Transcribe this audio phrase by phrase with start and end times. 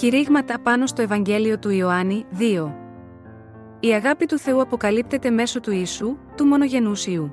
[0.00, 2.74] Κηρύγματα πάνω στο Ευαγγέλιο του Ιωάννη 2.
[3.80, 7.32] Η αγάπη του Θεού αποκαλύπτεται μέσω του Ιησού, του μονογενούς Υιού.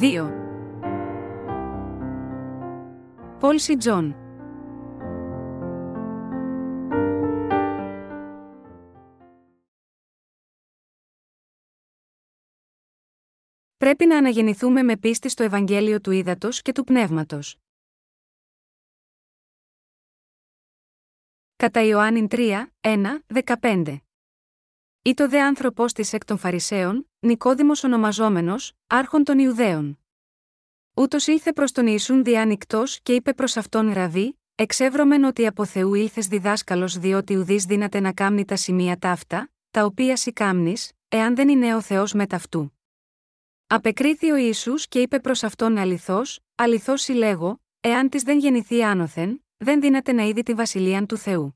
[0.00, 0.30] 2.
[3.40, 3.89] Paul C.
[3.89, 4.16] Jong
[13.76, 17.63] Πρέπει να αναγεννηθούμε με πίστη στο Ευαγγέλιο του Ύδατος και του Πνεύματος.
[21.64, 22.96] Κατά Ιωάννη 3, 1,
[23.60, 23.96] 15.
[25.02, 29.98] Ή το δε άνθρωπος της εκ των Φαρισαίων, Νικόδημος ονομαζόμενος, άρχον των Ιουδαίων.
[30.94, 35.94] Ούτως ήλθε προς τον Ιησούν διάνυκτο και είπε προς αυτόν ραβή, εξεύρωμεν ότι από Θεού
[35.94, 41.34] ήλθες διδάσκαλος διότι ουδή δύναται να κάμνει τα σημεία ταύτα, τα οποία σι κάμνεις, εάν
[41.34, 42.78] δεν είναι ο Θεός με ταυτού.
[43.66, 49.43] Απεκρίθη ο Ισού και είπε προς αυτόν αληθώς, αληθώς συλλέγω, εάν της δεν γεννηθεί άνωθεν,
[49.56, 51.54] δεν δύναται να είδει τη βασιλεία του Θεού.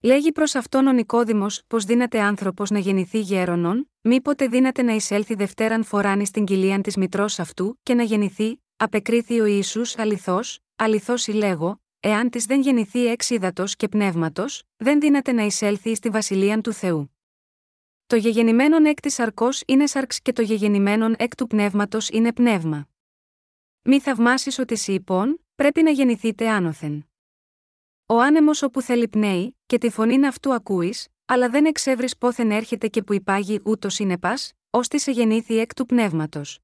[0.00, 5.34] Λέγει προς αυτόν ο Νικόδημος πω δύναται άνθρωπος να γεννηθεί γέρονον, μήποτε δύναται να εισέλθει
[5.34, 11.22] δευτέραν φοράνη στην κοιλία της μητρός αυτού και να γεννηθεί, απεκρίθη ο Ισού αληθώς, αληθώς
[11.22, 13.30] συλλέγω, εάν της δεν γεννηθεί εξ
[13.76, 17.16] και πνεύματος, δεν δύναται να εισέλθει στη βασιλεία του Θεού.
[18.06, 22.88] Το γεγεννημένον εκ της αρκό είναι σαρξ και το γεγεννημένον εκ του πνεύματος είναι πνεύμα.
[23.82, 27.08] Μη θαυμάσεις ότι σοι υπόν, πρέπει να γεννηθείτε άνωθεν.
[28.06, 32.88] Ο άνεμος όπου θέλει πνέει, και τη φωνή αυτού ακούεις, αλλά δεν εξεύρεις πόθεν έρχεται
[32.88, 34.34] και που υπάγει ούτως είναι πα,
[34.70, 36.58] ώστε σε γεννήθη εκ του πνεύματος.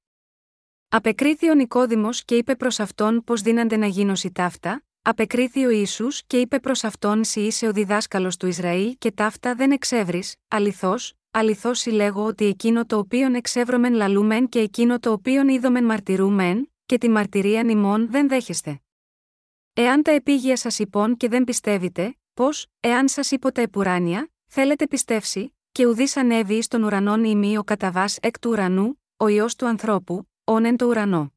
[0.89, 6.07] Απεκρίθη ο Νικόδημος και είπε προς αυτόν πώ δίνανται να γίνωση ταύτα, απεκρίθη ο Ισού
[6.27, 11.13] και είπε προς αυτόν σι είσαι ο διδάσκαλος του Ισραήλ και ταύτα δεν εξεύρεις, αληθώς,
[11.31, 16.97] αληθώς συλλέγω ότι εκείνο το οποίον εξεύρωμεν λαλούμεν και εκείνο το οποίον είδομεν μαρτυρούμεν, και
[16.97, 18.81] τη μαρτυρία νημών δεν δέχεστε.
[19.73, 24.87] Εάν τα επίγεια σας υπόν και δεν πιστεύετε, πώς, εάν σας είπω τα επουράνια, θέλετε
[24.87, 29.45] πιστεύσει, και ουδής ανέβει εις τον ουρανόν ημί ο καταβάς εκ του ουρανού, ο ιό
[29.57, 31.33] του ανθρώπου, όν εν το ουρανό.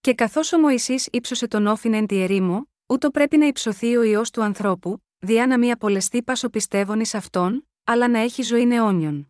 [0.00, 4.02] Και καθώς ο Μωυσής ύψωσε τον όφιν εν τη ερήμο, ούτω πρέπει να υψωθεί ο
[4.02, 8.72] ιό του ανθρώπου, διά να μη απολεστεί πάσο πιστεύων εις αυτόν, αλλά να έχει ζωή
[8.72, 9.28] αιώνιον.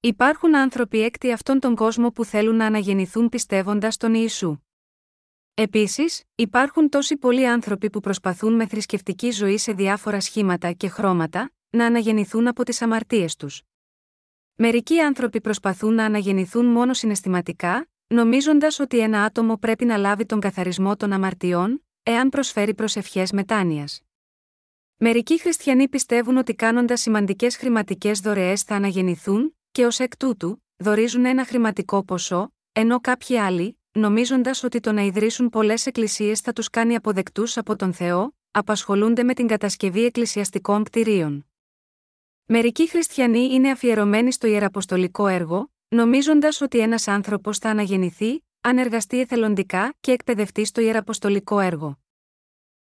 [0.00, 4.63] Υπάρχουν άνθρωποι έκτη αυτόν τον κόσμο που θέλουν να αναγεννηθούν πιστεύοντας τον Ιησού.
[5.56, 11.50] Επίσης, υπάρχουν τόσοι πολλοί άνθρωποι που προσπαθούν με θρησκευτική ζωή σε διάφορα σχήματα και χρώματα
[11.70, 13.62] να αναγεννηθούν από τις αμαρτίες τους.
[14.54, 20.40] Μερικοί άνθρωποι προσπαθούν να αναγεννηθούν μόνο συναισθηματικά, νομίζοντας ότι ένα άτομο πρέπει να λάβει τον
[20.40, 24.00] καθαρισμό των αμαρτιών, εάν προσφέρει προσευχές μετάνοιας.
[24.96, 31.24] Μερικοί χριστιανοί πιστεύουν ότι κάνοντας σημαντικές χρηματικές δωρεές θα αναγεννηθούν, και ως εκ τούτου, δορίζουν
[31.24, 36.70] ένα χρηματικό ποσό, ενώ κάποιοι άλλοι, νομίζοντας ότι το να ιδρύσουν πολλές εκκλησίες θα τους
[36.70, 41.46] κάνει αποδεκτούς από τον Θεό, απασχολούνται με την κατασκευή εκκλησιαστικών κτηρίων.
[42.44, 49.20] Μερικοί χριστιανοί είναι αφιερωμένοι στο ιεραποστολικό έργο, νομίζοντας ότι ένας άνθρωπος θα αναγεννηθεί, αν εργαστεί
[49.20, 51.98] εθελοντικά και εκπαιδευτεί στο ιεραποστολικό έργο.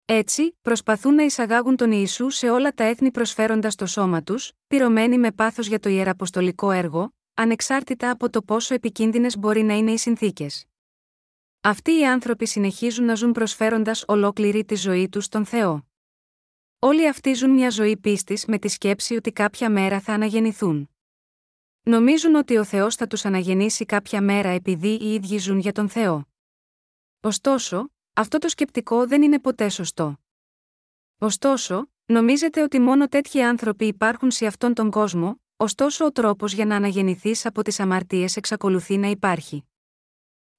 [0.05, 5.17] Έτσι, προσπαθούν να εισαγάγουν τον Ιησού σε όλα τα έθνη προσφέροντας το σώμα τους, πυρωμένοι
[5.17, 9.97] με πάθος για το ιεραποστολικό έργο, ανεξάρτητα από το πόσο επικίνδυνες μπορεί να είναι οι
[9.97, 10.65] συνθήκες.
[11.61, 15.87] Αυτοί οι άνθρωποι συνεχίζουν να ζουν προσφέροντας ολόκληρη τη ζωή τους στον Θεό.
[16.79, 20.89] Όλοι αυτοί ζουν μια ζωή πίστης με τη σκέψη ότι κάποια μέρα θα αναγεννηθούν.
[21.83, 25.89] Νομίζουν ότι ο Θεός θα τους αναγεννήσει κάποια μέρα επειδή οι ίδιοι ζουν για τον
[25.89, 26.27] Θεό.
[27.21, 30.17] Ωστόσο, αυτό το σκεπτικό δεν είναι ποτέ σωστό.
[31.17, 36.65] Ωστόσο, νομίζετε ότι μόνο τέτοιοι άνθρωποι υπάρχουν σε αυτόν τον κόσμο, ωστόσο ο τρόπος για
[36.65, 39.63] να αναγεννηθείς από τις αμαρτίες εξακολουθεί να υπάρχει.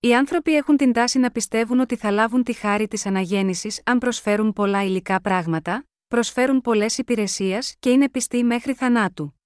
[0.00, 3.98] Οι άνθρωποι έχουν την τάση να πιστεύουν ότι θα λάβουν τη χάρη της αναγέννησης αν
[3.98, 9.40] προσφέρουν πολλά υλικά πράγματα, προσφέρουν πολλές υπηρεσίες και είναι πιστοί μέχρι θανάτου.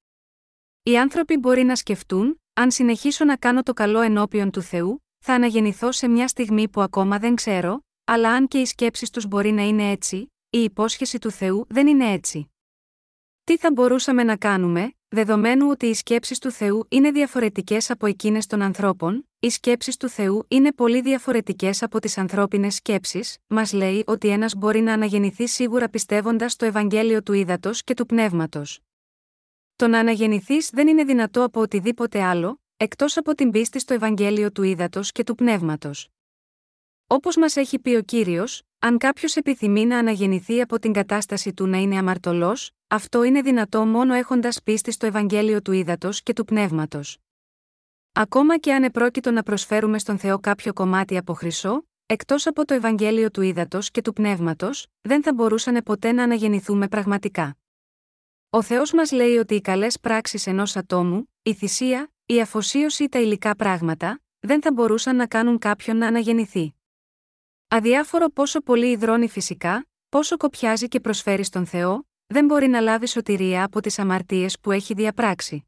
[0.83, 5.35] Οι άνθρωποι μπορεί να σκεφτούν, αν συνεχίσω να κάνω το καλό ενώπιον του Θεού, θα
[5.35, 9.51] αναγεννηθώ σε μια στιγμή που ακόμα δεν ξέρω, αλλά αν και οι σκέψεις τους μπορεί
[9.51, 10.17] να είναι έτσι,
[10.51, 12.53] η υπόσχεση του Θεού δεν είναι έτσι.
[13.45, 18.47] Τι θα μπορούσαμε να κάνουμε, δεδομένου ότι οι σκέψεις του Θεού είναι διαφορετικές από εκείνες
[18.47, 24.05] των ανθρώπων, οι σκέψεις του Θεού είναι πολύ διαφορετικές από τις ανθρώπινες σκέψεις, μας λέει
[24.07, 28.81] ότι ένας μπορεί να αναγεννηθεί σίγουρα πιστεύοντας το Ευαγγέλιο του Ήδατος και του Πνεύματος.
[29.77, 34.53] Το να αναγεννηθείς δεν είναι δυνατό από οτιδήποτε άλλο, εκτός από την πίστη στο Ευαγγέλιο
[34.53, 36.09] του Ήδατος και του Πνεύματος.
[37.07, 41.67] Όπως μας έχει πει ο κύριος, αν κάποιος επιθυμεί να αναγεννηθεί από την κατάσταση του
[41.67, 46.45] να είναι αμαρτωλός, αυτό είναι δυνατό μόνο έχοντας πίστη στο Ευαγγέλιο του Ήδατος και του
[46.45, 47.19] Πνεύματος.
[48.13, 52.75] Ακόμα και αν επρόκειτο να προσφέρουμε στον Θεό κάποιο κομμάτι από χρυσό, εκτός από το
[52.75, 57.57] Ευαγγέλιο του Ήδατος και του Πνεύματος, δεν θα μπορούσαν ποτέ να αναγεννηθούμε πραγματικά.
[58.51, 63.09] Ο Θεός μας λέει ότι οι καλές πράξεις ενός ατόμου, η θυσία, η αφοσίωση ή
[63.09, 66.75] τα υλικά πράγματα, δεν θα μπορούσαν να κάνουν κάποιον να αναγεννηθεί.
[67.75, 73.07] Αδιάφορο πόσο πολύ υδρώνει φυσικά, πόσο κοπιάζει και προσφέρει στον Θεό, δεν μπορεί να λάβει
[73.07, 75.67] σωτηρία από τις αμαρτίες που έχει διαπράξει.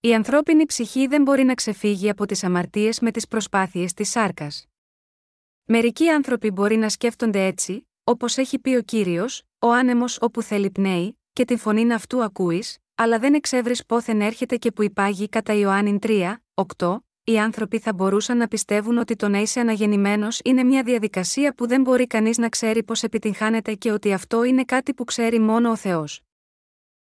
[0.00, 4.66] Η ανθρώπινη ψυχή δεν μπορεί να ξεφύγει από τις αμαρτίες με τις προσπάθειες της σάρκας.
[5.64, 10.70] Μερικοί άνθρωποι μπορεί να σκέφτονται έτσι, όπως έχει πει ο κύριος, ο άνεμος όπου θέλει
[10.70, 15.52] πνέει, και την φωνή αυτού ακούεις, αλλά δεν εξεύρεις πόθεν έρχεται και που υπάγει κατά
[15.52, 16.36] Ιωάννην 3,
[16.76, 21.54] 8, οι άνθρωποι θα μπορούσαν να πιστεύουν ότι το να είσαι αναγεννημένος είναι μια διαδικασία
[21.54, 25.38] που δεν μπορεί κανείς να ξέρει πώς επιτυγχάνεται και ότι αυτό είναι κάτι που ξέρει
[25.38, 26.20] μόνο ο Θεός.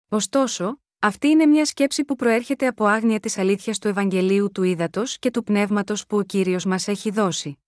[0.08, 5.18] Ωστόσο, αυτή είναι μια σκέψη που προέρχεται από άγνοια της αλήθειας του Ευαγγελίου του Ήδατος
[5.18, 7.58] και του Πνεύματος που ο κύριος μας έχει δώσει.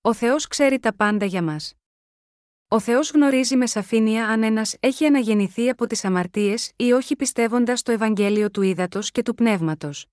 [0.00, 1.74] Ο Θεός ξέρει τα πάντα για μας.
[2.68, 7.82] Ο Θεός γνωρίζει με σαφήνεια αν ένας έχει αναγεννηθεί από τις αμαρτίες ή όχι πιστεύοντας
[7.82, 10.06] το Ευαγγέλιο του Ήδατος και του Πνεύματος.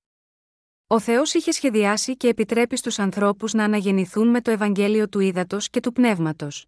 [0.87, 5.69] Ο Θεός είχε σχεδιάσει και επιτρέπει στους ανθρώπους να αναγεννηθούν με το Ευαγγέλιο του Ήδατος
[5.69, 6.65] και του Πνεύματος.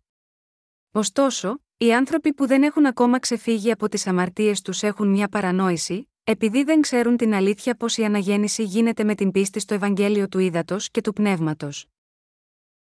[0.92, 6.10] Ωστόσο, οι άνθρωποι που δεν έχουν ακόμα ξεφύγει από τις αμαρτίες τους έχουν μια παρανόηση,
[6.24, 10.40] επειδή δεν ξέρουν την αλήθεια πως η αναγέννηση γίνεται με την πίστη στο Ευαγγέλιο του
[10.40, 11.86] Ήδατος και του Πνεύματος.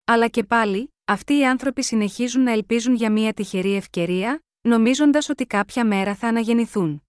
[0.05, 5.45] Αλλά και πάλι, αυτοί οι άνθρωποι συνεχίζουν να ελπίζουν για μια τυχερή ευκαιρία, νομίζοντας ότι
[5.45, 7.04] κάποια μέρα θα αναγεννηθούν.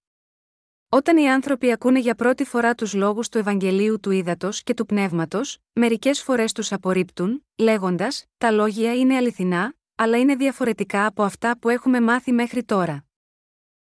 [0.89, 4.85] Όταν οι άνθρωποι ακούνε για πρώτη φορά τους λόγους του Ευαγγελίου του Ήδατος και του
[4.85, 11.57] Πνεύματος, μερικές φορές τους απορρίπτουν, λέγοντας: Τα λόγια είναι αληθινά, αλλά είναι διαφορετικά από αυτά
[11.59, 13.05] που έχουμε μάθει μέχρι τώρα.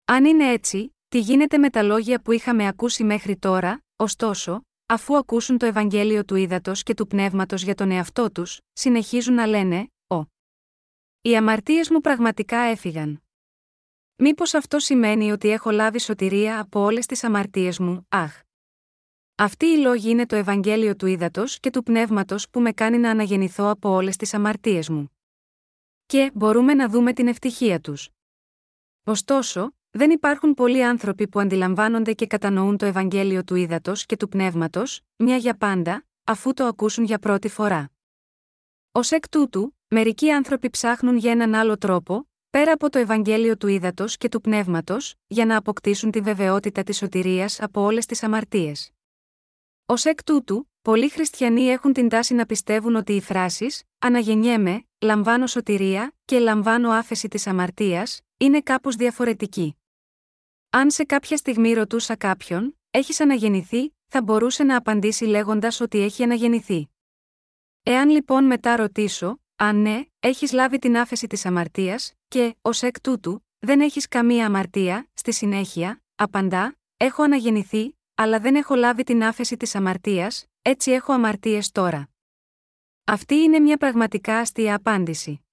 [0.05, 5.17] Αν είναι έτσι, τι γίνεται με τα λόγια που είχαμε ακούσει μέχρι τώρα, ωστόσο, αφού
[5.17, 9.87] ακούσουν το Ευαγγέλιο του Ήδατος και του Πνεύματος για τον εαυτό τους, συνεχίζουν να λένε:
[10.07, 10.23] Ω.
[11.21, 13.22] Οι αμαρτίες μου πραγματικά έφυγαν.
[14.15, 18.41] Μήπως αυτό σημαίνει ότι έχω λάβει σωτηρία από όλες τις αμαρτίες μου, αχ.
[19.35, 23.09] Αυτή η λόγη είναι το Ευαγγέλιο του Ήδατος και του Πνεύματος που με κάνει να
[23.09, 25.17] αναγεννηθώ από όλες τις αμαρτίες μου.
[26.05, 28.09] Και μπορούμε να δούμε την ευτυχία τους.
[29.03, 34.27] Ωστόσο, δεν υπάρχουν πολλοί άνθρωποι που αντιλαμβάνονται και κατανοούν το Ευαγγέλιο του Ήδατος και του
[34.27, 37.91] Πνεύματος, μια για πάντα, αφού το ακούσουν για πρώτη φορά.
[38.91, 43.67] Ω εκ τούτου, μερικοί άνθρωποι ψάχνουν για έναν άλλο τρόπο, πέρα από το Ευαγγέλιο του
[43.67, 48.91] Ήδατος και του Πνεύματος, για να αποκτήσουν τη βεβαιότητα της σωτηρίας από όλες τις αμαρτίες.
[49.85, 55.47] Ω εκ τούτου, πολλοί χριστιανοί έχουν την τάση να πιστεύουν ότι οι φράσεις Αναγεννιέμαι, λαμβάνω
[55.47, 59.77] σωτηρία και λαμβάνω άφεση της αμαρτίας, είναι κάπως διαφορετική.
[60.69, 66.23] Αν σε κάποια στιγμή ρωτούσα κάποιον, έχεις αναγεννηθεί, θα μπορούσε να απαντήσει λέγοντας ότι έχει
[66.23, 66.89] αναγεννηθεί.
[67.83, 73.01] Εάν λοιπόν μετά ρωτήσω, αν ναι, έχεις λάβει την άφεση της αμαρτίας, και, ως εκ
[73.01, 79.23] τούτου, δεν έχεις καμία αμαρτία, στη συνέχεια, απαντά, έχω αναγεννηθεί, αλλά δεν έχω λάβει την
[79.23, 82.09] άφεση της αμαρτίας, έτσι έχω αμαρτίες τώρα.
[83.03, 85.45] Αυτή είναι μια πραγματικά αστεία απάντηση.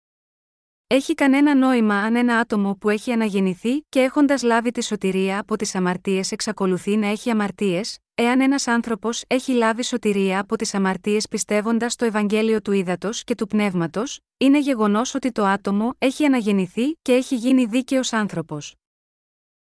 [0.93, 5.57] Έχει κανένα νόημα αν ένα άτομο που έχει αναγεννηθεί και έχοντας λάβει τη σωτηρία από
[5.57, 11.29] τις αμαρτίες εξακολουθεί να έχει αμαρτίες, εάν ένας άνθρωπος έχει λάβει σωτηρία από τις αμαρτίες
[11.29, 16.99] πιστεύοντας το Ευαγγέλιο του Ήδατος και του Πνεύματος, είναι γεγονός ότι το άτομο έχει αναγεννηθεί
[17.03, 18.75] και έχει γίνει δίκαιος άνθρωπος.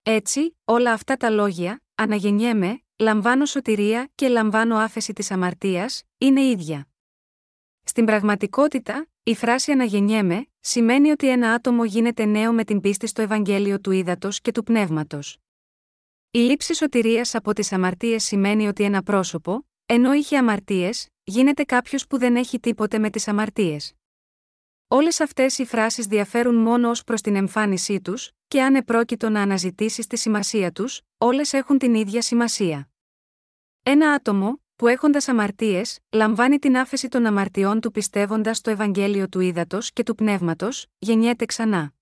[0.03, 6.87] Έτσι, όλα αυτά τα λόγια, αναγεννιέμαι, λαμβάνω σωτηρία και λαμβάνω άφεση της αμαρτίας, είναι ίδια.
[7.83, 13.21] Στην πραγματικότητα, η φράση αναγεννιέμαι σημαίνει ότι ένα άτομο γίνεται νέο με την πίστη στο
[13.21, 15.37] Ευαγγέλιο του Ήδατος και του Πνεύματος.
[16.31, 22.07] Η λήψη σωτηρίας από τις αμαρτίες σημαίνει ότι ένα πρόσωπο, ενώ είχε αμαρτίες, γίνεται κάποιος
[22.07, 23.93] που δεν έχει τίποτε με τις αμαρτίες.
[24.87, 29.41] Όλες αυτές οι φράσεις διαφέρουν μόνο ως προς την εμφάνισή τους, και αν επρόκειτο να
[29.41, 32.89] αναζητήσεις τη σημασία τους, όλες έχουν την ίδια σημασία.
[33.83, 39.39] Ένα άτομο, που έχοντας αμαρτίες, λαμβάνει την άφεση των αμαρτιών του πιστεύοντας το Ευαγγέλιο του
[39.39, 41.93] Ήδατος και του Πνεύματος, γεννιέται ξανά.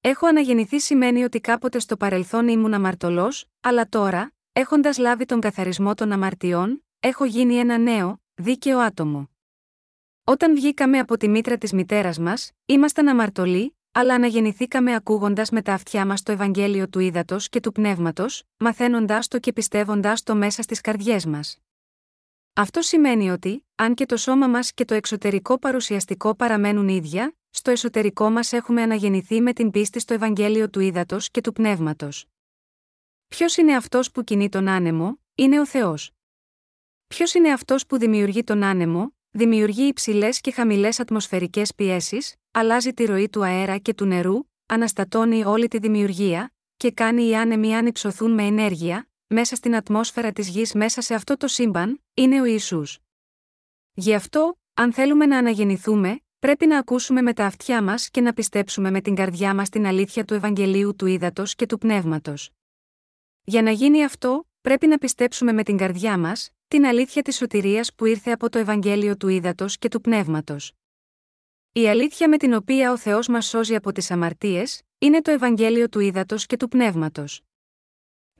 [0.00, 5.94] Έχω αναγεννηθεί σημαίνει ότι κάποτε στο παρελθόν ήμουν αμαρτωλός, αλλά τώρα, έχοντας λάβει τον καθαρισμό
[5.94, 9.30] των αμαρτιών, έχω γίνει ένα νέο, δίκαιο άτομο.
[10.24, 15.72] Όταν βγήκαμε από τη μήτρα της μητέρας μας, ήμασταν αμαρτωλοί, αλλά αναγεννηθήκαμε ακούγοντας με τα
[15.72, 20.62] αυτιά μας το Ευαγγέλιο του Ήδατος και του Πνεύματος, μαθαίνοντάς το και πιστεύοντάς το μέσα
[20.62, 21.58] στις καρδιές μας.
[22.54, 27.70] Αυτό σημαίνει ότι, αν και το σώμα μας και το εξωτερικό παρουσιαστικό παραμένουν ίδια, στο
[27.70, 32.26] εσωτερικό μας έχουμε αναγεννηθεί με την πίστη στο Ευαγγέλιο του Ήδατος και του Πνεύματος.
[33.28, 36.10] Ποιος είναι αυτός που κινεί τον άνεμο, είναι ο Θεός.
[37.06, 43.04] Ποιος είναι αυτός που δημιουργεί τον άνεμο, δημιουργεί υψηλές και χαμηλές ατμοσφαιρικές πιέσεις, αλλάζει τη
[43.04, 48.30] ροή του αέρα και του νερού, αναστατώνει όλη τη δημιουργία, και κάνει οι άνεμοι ανυψωθούν
[48.30, 52.98] με ενέργεια, μέσα στην ατμόσφαιρα της γης μέσα σε αυτό το σύμπαν, είναι ο Ιησούς.
[53.92, 58.32] Γι' αυτό, αν θέλουμε να αναγεννηθούμε, πρέπει να ακούσουμε με τα αυτιά μας και να
[58.32, 62.50] πιστέψουμε με την καρδιά μας την αλήθεια του Ευαγγελίου του Ήδατος και του Πνεύματος.
[63.44, 67.94] Για να γίνει αυτό, πρέπει να πιστέψουμε με την καρδιά μας την αλήθεια της σωτηρίας
[67.94, 70.72] που ήρθε από το Ευαγγέλιο του Ήδατος και του Πνεύματος.
[71.72, 75.88] Η αλήθεια με την οποία ο Θεός μας σώζει από τις αμαρτίες, είναι το Ευαγγέλιο
[75.88, 77.40] του Ήδατος και του Πνεύματος.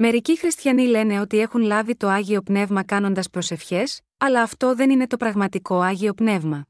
[0.04, 5.06] Μερικοί χριστιανοί λένε ότι έχουν λάβει το άγιο πνεύμα κάνοντας προσευχές, αλλά αυτό δεν είναι
[5.06, 6.66] το πραγματικό άγιο πνεύμα.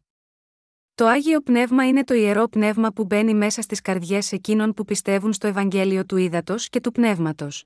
[0.94, 5.32] Το άγιο πνεύμα είναι το ιερό πνεύμα που μπαίνει μέσα στις καρδιές εκείνων που πιστεύουν
[5.32, 7.64] στο Ευαγγέλιο του Ήδατος και του Πνεύματος.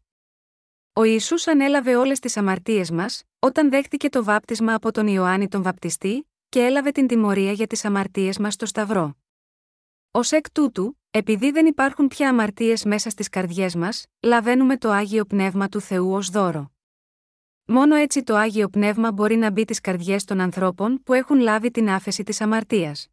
[0.92, 5.62] Ο Ιησούς ανέλαβε όλες τις αμαρτίες μας, όταν δέχτηκε το βάπτισμα από τον Ιωάννη τον
[5.62, 9.16] Βαπτιστή, και έλαβε την τιμωρία για τις αμαρτίες μας στο Σταυρό.
[10.10, 15.24] Ω εκ τούτου, επειδή δεν υπάρχουν πια αμαρτίες μέσα στις καρδιές μας, λαβαίνουμε το άγιο
[15.24, 16.72] πνεύμα του Θεού ως δώρο.
[17.64, 21.70] Μόνο έτσι το άγιο πνεύμα μπορεί να μπει τις καρδιές των ανθρώπων που έχουν λάβει
[21.70, 23.08] την άφεση της αμαρτίας.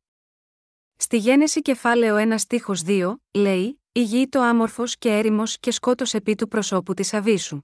[0.96, 6.36] Στη Γένεση κεφάλαιο 1 στίχος 2, λέει «Η το άμορφος και έρημος και σκότος επί
[6.36, 7.62] του προσώπου της Αβίσου».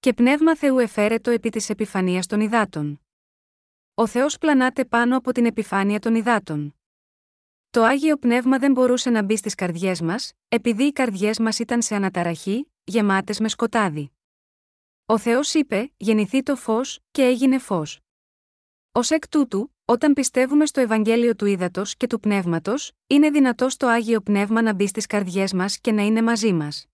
[0.00, 3.00] Και πνεύμα Θεού εφαίρετο επί της επιφανίας των υδάτων.
[3.94, 6.76] Ο Θεός πλανάται πάνω από την επιφάνεια των υδάτων.
[7.72, 11.82] Το άγιο πνεύμα δεν μπορούσε να μπει στις καρδιές μας, επειδή οι καρδιές μας ήταν
[11.82, 14.12] σε αναταραχή, γεμάτες με σκοτάδι.
[15.06, 17.98] Ο Θεός είπε: Γεννηθεί το φως, και έγινε φως.
[18.92, 23.86] Ω εκ τούτου, όταν πιστεύουμε στο Ευαγγέλιο του Ήδατος και του Πνεύματος, είναι δυνατός το
[23.86, 26.86] άγιο πνεύμα να μπει στις καρδιές μας και να είναι μαζί μας.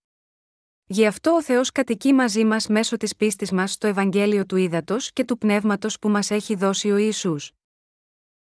[0.86, 5.12] Γι' αυτό ο Θεός κατοικεί μαζί μας μέσω της πίστης μας στο Ευαγγέλιο του Ήδατος
[5.12, 7.52] και του Πνεύματος που μας έχει δώσει ο Ιησούς.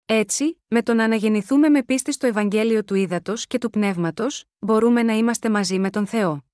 [0.09, 5.03] Έτσι, με το να αναγεννηθούμε με πίστη στο Ευαγγέλιο του Ήδατος και του Πνεύματος, μπορούμε
[5.03, 6.45] να είμαστε μαζί με τον Θεό.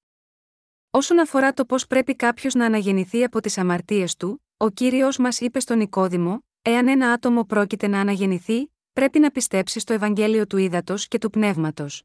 [0.90, 5.40] Όσον αφορά το πώς πρέπει κάποιος να αναγεννηθεί από τις αμαρτίες του, ο κύριος μας
[5.40, 10.58] είπε στον Νικόδημο, εάν ένα άτομο πρόκειται να αναγεννηθεί, πρέπει να πιστέψει στο Ευαγγέλιο του
[10.58, 12.04] Ήδατος και του Πνεύματος.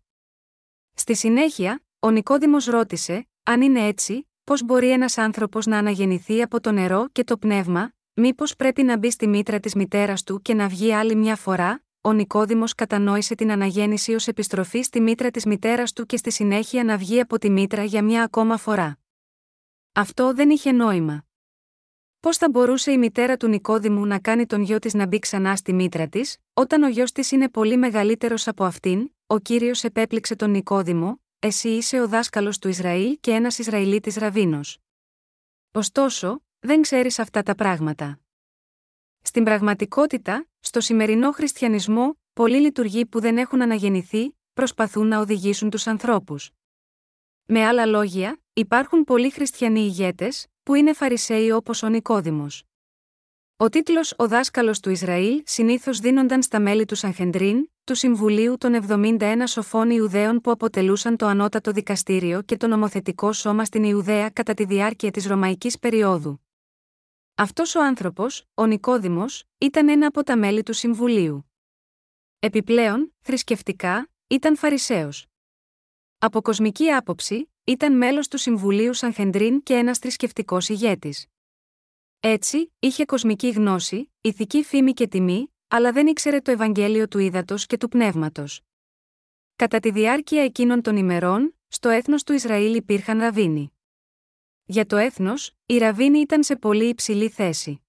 [0.95, 6.61] Στη συνέχεια, ο Νικόδημος ρώτησε, αν είναι έτσι, πώς μπορεί ένας άνθρωπος να αναγεννηθεί από
[6.61, 10.55] το νερό και το πνεύμα, μήπως πρέπει να μπει στη μήτρα της μητέρας του και
[10.55, 15.45] να βγει άλλη μια φορά, ο Νικόδημος κατανόησε την αναγέννηση ως επιστροφή στη μήτρα της
[15.45, 18.99] μητέρας του και στη συνέχεια να βγει από τη μήτρα για μια ακόμα φορά.
[19.93, 21.25] Αυτό δεν είχε νόημα.
[22.21, 25.57] Πώς θα μπορούσε η μητέρα του Νικόδημου να κάνει τον γιο της να μπει ξανά
[25.57, 30.37] στη μήτρα της, όταν ο γιος της είναι πολύ μεγαλύτερος από αυτήν, ο κύριος επέπληξε
[30.37, 34.79] τον Νικόδημο, εσύ είσαι ο δάσκαλος του Ισραήλ και ένας Ισραηλίτης ραβίνος.
[35.73, 38.21] Ωστόσο, δεν ξέρεις αυτά τα πράγματα.
[39.23, 45.87] Στην πραγματικότητα, στο σημερινό χριστιανισμό, πολλοί λειτουργοί που δεν έχουν αναγεννηθεί, προσπαθούν να οδηγήσουν τους
[45.87, 46.51] ανθρώπους.
[47.45, 52.63] Με άλλα λόγια, υπάρχουν πολλοί χριστιανοί ηγέτες, που είναι Φαρισαίοι όπως ο Νικόδημος.
[53.57, 58.75] Ο τίτλος Ο δάσκαλος του Ισραήλ συνήθως δίνονταν στα μέλη του Σανχεντρίν, του Συμβουλίου των
[58.89, 64.55] 71 σοφών Ιουδαίων που αποτελούσαν το ανώτατο δικαστήριο και το νομοθετικό σώμα στην Ιουδαία κατά
[64.55, 66.41] τη διάρκεια της Ρωμαϊκής περίοδου.
[67.41, 71.51] Αυτός ο άνθρωπος, ο Νικόδημος, ήταν ένα από τα μέλη του Συμβουλίου.
[72.39, 75.27] Επιπλέον, θρησκευτικά, ήταν Φαρισαίος.
[76.19, 81.27] Από κοσμική άποψη, ήταν μέλος του Συμβουλίου Σανχεντρίν και ένας θρησκευτικός ηγέτης.
[82.21, 87.67] Έτσι, είχε κοσμική γνώση, ηθική φήμη και τιμή, αλλά δεν ήξερε το Ευαγγέλιο του Ήδατος
[87.67, 88.61] και του Πνεύματος.
[89.57, 93.78] Κατά τη διάρκεια εκείνων των ημερών, στο έθνος του Ισραήλ υπήρχαν ραβίνοι.
[94.71, 97.81] Για το έθνος, οι ραβίνοι ήταν σε πολύ υψηλή θέση.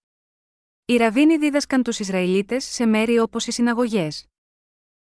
[0.86, 4.28] Οι ραβίνοι δίδασκαν τους Ισραηλίτες σε μέρη όπως οι συναγωγές.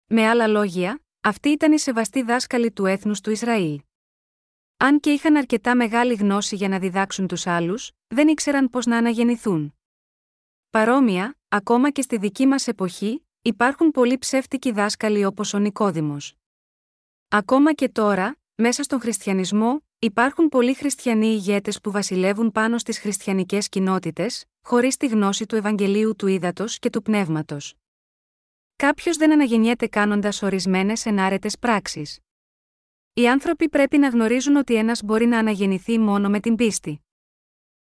[0.05, 3.81] Με άλλα λόγια, αυτοί ήταν οι σεβαστοί δάσκαλοι του έθνους του Ισραήλ.
[4.77, 8.97] Αν και είχαν αρκετά μεγάλη γνώση για να διδάξουν τους άλλους, δεν ήξεραν πώς να
[8.97, 9.75] αναγεννηθούν.
[10.69, 16.35] Παρόμοια, ακόμα και στη δική μας εποχή, υπάρχουν πολλοί ψεύτικοι δάσκαλοι όπως ο Νικόδημος.
[17.27, 23.69] Ακόμα και τώρα, μέσα στον χριστιανισμό, υπάρχουν πολλοί χριστιανοί ηγέτες που βασιλεύουν πάνω στις χριστιανικές
[23.69, 27.73] κοινότητες, χωρίς τη γνώση του Ευαγγελίου του Ήδατος και του Πνεύματος.
[28.75, 32.19] Κάποιος δεν αναγεννιέται κάνοντας ορισμένες ενάρετες πράξεις.
[33.13, 37.01] Οι άνθρωποι πρέπει να γνωρίζουν ότι ένας μπορεί να αναγεννηθεί μόνο με την πίστη.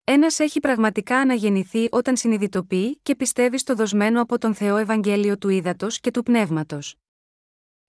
[0.04, 5.50] Ένας έχει πραγματικά αναγεννηθεί όταν συνειδητοποιεί και πιστεύει στο δοσμένο από τον Θεό Ευαγγέλιο του
[5.50, 6.96] Ήδατος και του Πνεύματος.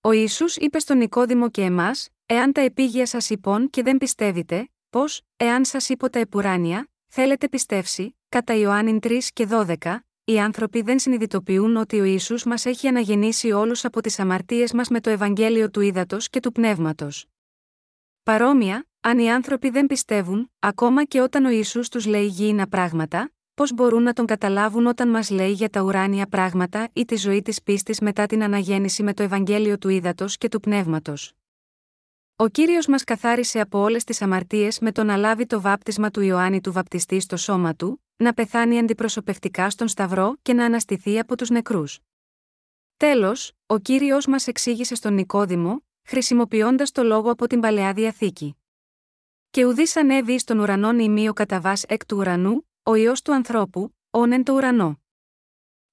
[0.00, 4.70] Ο Ισού είπε στον Νικόδημο και εμάς, Εάν τα επίγεια σας υπόν και δεν πιστεύετε,
[4.90, 10.82] πώς, εάν σας είπω τα επουράνια, θέλετε πιστεύσει, κατά Ιωάννην 3 και 12, οι άνθρωποι
[10.82, 15.10] δεν συνειδητοποιούν ότι ο Ισού μας έχει αναγεννήσει όλους από τις αμαρτίες μας με το
[15.10, 17.26] Ευαγγέλιο του Ήδατος και του Πνεύματος.
[18.22, 23.32] Παρόμοια, αν οι άνθρωποι δεν πιστεύουν, ακόμα και όταν ο Ιησούς τους λέει γήινα πράγματα,
[23.54, 27.42] πώς μπορούν να τον καταλάβουν όταν μας λέει για τα ουράνια πράγματα ή τη ζωή
[27.42, 31.34] της πίστης μετά την αναγέννηση με το Ευαγγέλιο του Ήδατος και του Πνεύματος.
[32.36, 36.20] Ο κύριος μας καθάρισε από όλες τις αμαρτίες με το να λάβει το βάπτισμα του
[36.20, 41.36] Ιωάννη του Βαπτιστή στο σώμα του, να πεθάνει αντιπροσωπευτικά στον Σταυρό και να αναστηθεί από
[41.36, 41.98] τους νεκρούς.
[42.96, 48.56] Τέλος, ο κύριος μας εξήγησε στον Νικόδημο, χρησιμοποιώντας το λόγο από την παλαιά διαθήκη.
[49.50, 53.94] Και ουδής ανέβη στον ουρανόν ημίο κατά βάς εκ του ουρανού, ο ιό του ανθρώπου,
[54.10, 55.00] όνεν το ουρανό.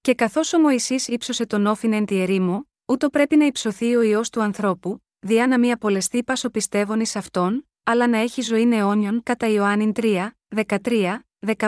[0.02, 4.02] Και καθώς ο Μωυσής ύψωσε τον όφιν εν τη ερήμο, ούτω πρέπει να υψωθεί ο
[4.02, 8.70] ιό του ανθρώπου, διά να μη απολεστεί πάσο πιστεύων ει αυτόν, αλλά να έχει ζωή
[8.74, 10.30] αιώνιον κατά Ιωάννην 3,
[10.66, 11.20] 13,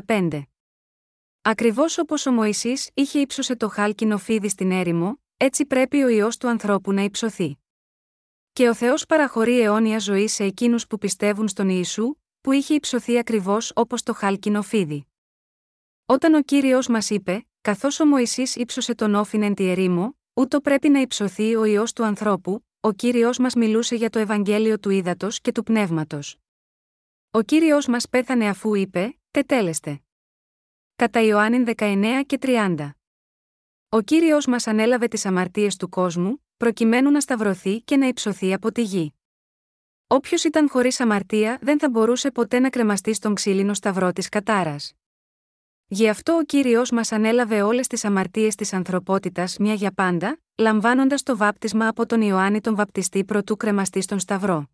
[0.08, 0.42] 15.
[1.42, 6.30] Ακριβώς όπως ο Μωυσής είχε ύψωσε το χάλκινο φίδι στην έρημο, έτσι πρέπει ο ιό
[6.40, 7.58] του ανθρώπου να υψωθεί.
[8.54, 13.18] Και ο Θεός παραχωρεί αιώνια ζωή σε εκείνους που πιστεύουν στον Ιησού, που είχε υψωθεί
[13.18, 15.06] ακριβώς όπως το χάλκινο φίδι.
[16.06, 20.62] Όταν ο κύριος μας είπε, καθώς ο Μωυσής ύψωσε τον όφιν εν τη ερήμο, ούτω
[20.62, 24.90] πρέπει να υψωθεί ο ιό του ανθρώπου, ο κύριος μας μιλούσε για το Ευαγγέλιο του
[24.90, 26.38] ύδατο και του πνεύματος.
[27.32, 30.02] Ο κύριος μας πέθανε αφού είπε, Τετέλεστε.
[30.96, 32.90] Κατά Ιωάννην 19 και 30.
[33.90, 38.72] Ο κύριος μας ανέλαβε τις αμαρτίες του κόσμου, προκειμένου να σταυρωθεί και να υψωθεί από
[38.72, 39.14] τη γη.
[40.08, 44.94] Όποιος ήταν χωρίς αμαρτία δεν θα μπορούσε ποτέ να κρεμαστεί στον ξύλινο σταυρό της κατάρας.
[45.88, 51.24] Γι' αυτό ο κύριος μας ανέλαβε όλες τις αμαρτίες της ανθρωπότητας μια για πάντα, λαμβάνοντας
[51.24, 54.70] το βάπτισμα από τον Ιωάννη τον Βαπτιστή προτού κρεμαστεί στον Σταυρό.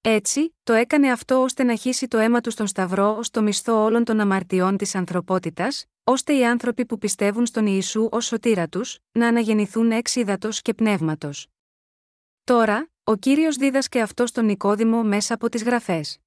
[0.00, 3.82] Έτσι, το έκανε αυτό ώστε να χύσει το αίμα του στον Σταυρό ως το μισθό
[3.82, 8.98] όλων των αμαρτιών της ανθρωπότητας, ώστε οι άνθρωποι που πιστεύουν στον Ιησού ως σωτήρα τους,
[9.12, 10.16] να αναγεννηθούν εξ
[10.62, 11.46] και πνεύματος.
[12.44, 16.18] Τώρα, ο κύριος δίδασκε αυτό στον Νικόδημο μέσα από τις γραφές.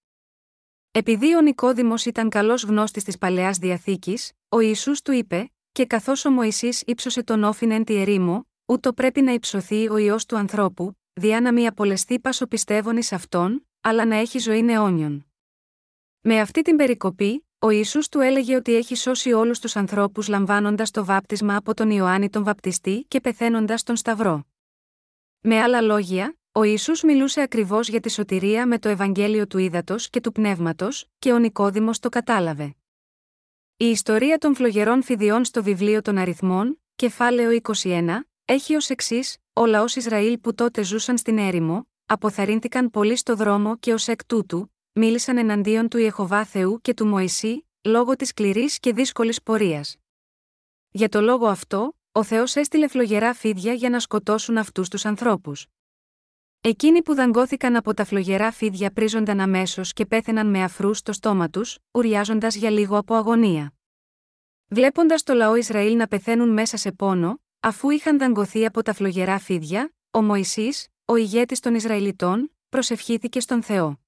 [0.92, 6.26] Επειδή ο Νικόδημος ήταν καλός γνώστης της παλαιάς διαθήκης, ο Ιησούς του είπε: Και καθώς
[6.26, 10.38] ο Μωυσής ύψωσε τον όφιν εν τη ερήμο, ούτω πρέπει να υψωθεί ο ιό του
[10.38, 15.26] ανθρώπου, διά να μη απολεστεί πάσο πιστεύων ει αυτόν, αλλά να έχει ζωή αιώνιον.
[16.22, 20.92] Με αυτή την περικοπή, ο Ιησούς του έλεγε ότι έχει σώσει όλους τους ανθρώπους λαμβάνοντας
[20.92, 24.46] το βάπτισμα από τον Ιωάννη τον Βαπτιστή και πεθαίνοντας τον Σταυρό.
[25.40, 30.10] Με άλλα λόγια, ο Ιησούς μιλούσε ακριβώς για τη σωτηρία με το Ευαγγέλιο του Ήδατος
[30.10, 32.76] και του Πνεύματος, και ο Νικόδημος το κατάλαβε.
[33.78, 39.66] Η ιστορία των φλογερών φιδιών στο βιβλίο των Αριθμών, κεφάλαιο 21, έχει ως εξής: Ο
[39.66, 44.74] λαός Ισραήλ που τότε ζούσαν στην έρημο, αποθαρρύνθηκαν πολύ στο δρόμο και ως εκ τούτου,
[44.92, 49.96] μίλησαν εναντίον του Ιεχοβά Θεού και του Μωυσή, λόγω της σκληρής και δύσκολης πορείας.
[50.90, 55.68] Για το λόγο αυτό, ο Θεός έστειλε φλογερά φίδια για να σκοτώσουν αυτούς τους ανθρώπους.
[56.62, 61.50] Εκείνοι που δαγκώθηκαν από τα φλογερά φίδια πρίζονταν αμέσως και πέθαιναν με αφρούς στο στόμα
[61.50, 63.74] τους, ουριάζοντας για λίγο από αγωνία.
[64.68, 69.39] Βλέποντας το λαό Ισραήλ να πεθαίνουν μέσα σε πόνο, αφού είχαν δαγκωθεί από τα φλογερά
[69.39, 74.00] φίδια, ο Μωυσής, ο ηγέτης των Ισραηλιτών, προσευχήθηκε στον Θεό.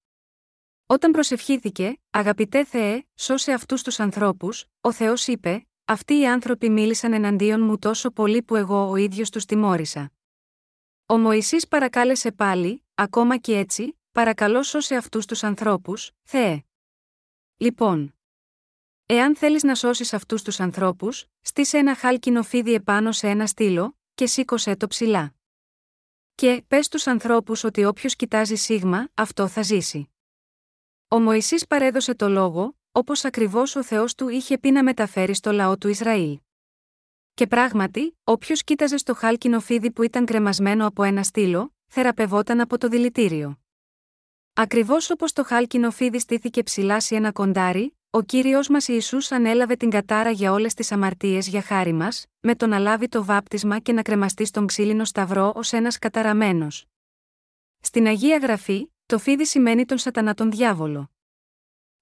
[0.85, 7.13] Όταν προσευχήθηκε, αγαπητέ Θεέ, σώσε αυτούς τους ανθρώπους, ο Θεός είπε: Αυτοί οι άνθρωποι μίλησαν
[7.13, 10.11] εναντίον μου τόσο πολύ που εγώ ο ίδιος τους τιμώρησα.
[11.05, 16.63] Ο Μωυσής παρακάλεσε πάλι, ακόμα και έτσι, παρακαλώ σώσε αυτούς τους ανθρώπους, Θεέ.
[17.57, 18.15] Λοιπόν,
[19.13, 23.97] εάν θέλεις να σώσεις αυτούς τους ανθρώπους, στήσε ένα χάλκινο φίδι επάνω σε ένα στήλο,
[24.13, 25.33] και σήκωσε το ψηλά.
[26.35, 30.09] Και πες στου ανθρώπους ότι όποιος κοιτάζει σίγμα, αυτό θα ζήσει.
[31.07, 35.51] Ο Μωυσής παρέδωσε το λόγο, όπως ακριβώς ο Θεός του είχε πει να μεταφέρει στο
[35.51, 36.39] λαό του Ισραήλ.
[37.33, 42.77] Και πράγματι, όποιος κοίταζε στο χάλκινο φίδι που ήταν κρεμασμένο από ένα στήλο, θεραπευόταν από
[42.77, 43.59] το δηλητήριο.
[44.53, 49.75] Ακριβώς όπως το χάλκινο φίδι στήθηκε ψηλά σε ένα κοντάρι, ο κύριος μας Ισού ανέλαβε
[49.75, 53.79] την κατάρα για όλες τις αμαρτίες για χάρη μας, με το να λάβει το βάπτισμα
[53.79, 56.85] και να κρεμαστεί στον ξύλινο σταυρό ως ένας καταραμένος.
[57.79, 61.11] Στην Αγία Γραφή, το φίδι σημαίνει τον Σατανά τον διάβολο.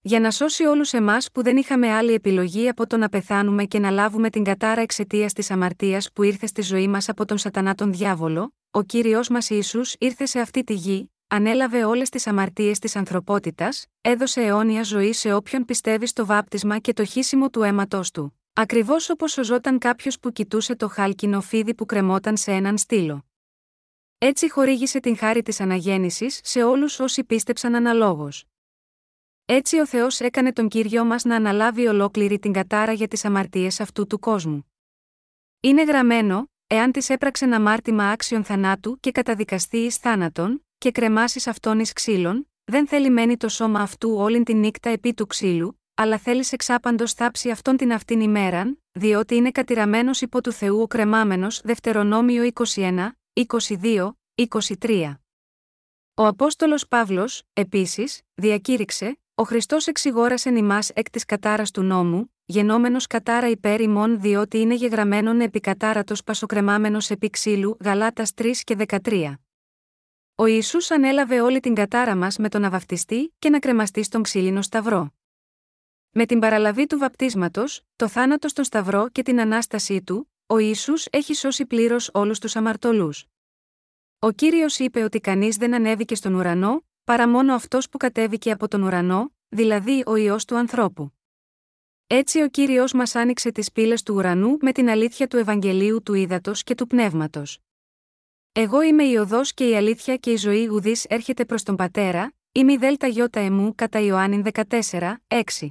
[0.02, 3.80] Για να σώσει όλους εμάς που δεν είχαμε άλλη επιλογή από το να πεθάνουμε και
[3.80, 7.76] να λάβουμε την κατάρα εξαιτίας της αμαρτίας που ήρθε στη ζωή μας από τον Σατανά
[7.76, 12.80] τον διάβολο, ο κύριος μας Ισού ήρθε σε αυτή τη γη, ανέλαβε όλες τις αμαρτίες
[12.80, 18.02] της ανθρωπότητας, έδωσε αιώνια ζωή σε όποιον πιστεύει στο βάπτισμα και το χύσιμο του αίματό
[18.14, 18.40] του.
[18.54, 23.26] Ακριβώς όπως σωζόταν κάποιος που κοιτούσε το χάλκινο φίδι που κρεμόταν σε έναν στήλο.
[24.18, 28.46] Έτσι χορήγησε την χάρη της αναγέννησης σε όλους όσοι πίστεψαν αναλόγως.
[29.46, 33.80] Έτσι ο Θεός έκανε τον κύριο μας να αναλάβει ολόκληρη την κατάρα για τις αμαρτίες
[33.80, 34.72] αυτού του κόσμου.
[35.60, 41.48] Είναι γραμμένο, εάν της έπραξε ένα μάρτυμα άξιον θανάτου και καταδικαστεί εις θάνατον, και κρεμάσεις
[41.48, 45.82] αυτόν εις ξύλων, δεν θέλει μένει το σώμα αυτού όλη την νύχτα επί του ξύλου,
[45.94, 50.88] αλλά θέλει εξάπαντο θάψει αυτόν την αυτήν ημέραν, διότι είναι κατηραμένος υπό του Θεού ο
[50.88, 53.10] κρεμάμενος Δευτερονόμιο 21,
[53.84, 54.12] 22,
[54.80, 55.14] 23.
[56.14, 63.08] Ο Απόστολος Παύλος, επίσης, διακήρυξε: Ο Χριστός εξηγόρασε ημάς εκ της κατάρας του νόμου, γενόμενος
[63.08, 69.34] κατάρα υπέρ ημών διότι είναι γεγραμμένον επί κατάρατος πασοκρεμάμενος επί ξύλου Γαλάτας 3 και 13.
[70.36, 74.62] Ο Ιησούς ανέλαβε όλη την κατάρα μας με τον αβαυτιστή και να κρεμαστεί στον ξύλινο
[74.62, 75.14] σταυρό.
[76.12, 80.94] Με την παραλαβή του βαπτίσματος, το θάνατο στον Σταυρό και την ανάστασή του, ο Ισού
[81.10, 83.26] έχει σώσει πλήρως όλους τους αμαρτωλούς.
[84.20, 88.68] Ο κύριος είπε ότι κανείς δεν ανέβηκε στον ουρανό, παρά μόνο αυτός που κατέβηκε από
[88.68, 91.14] τον ουρανό, δηλαδή ο ιό του ανθρώπου.
[92.14, 96.14] Έτσι ο κύριος μας άνοιξε τις πύλες του ουρανού με την αλήθεια του Ευαγγελίου του
[96.14, 97.60] Ήδατος και του Πνεύματος.
[98.52, 102.34] Εγώ είμαι η οδός και η αλήθεια και η ζωή ουδής έρχεται προς τον πατέρα,
[102.52, 105.68] είμαι η δέλτα γιώτα εμού κατά Ιωάννη 14, 6.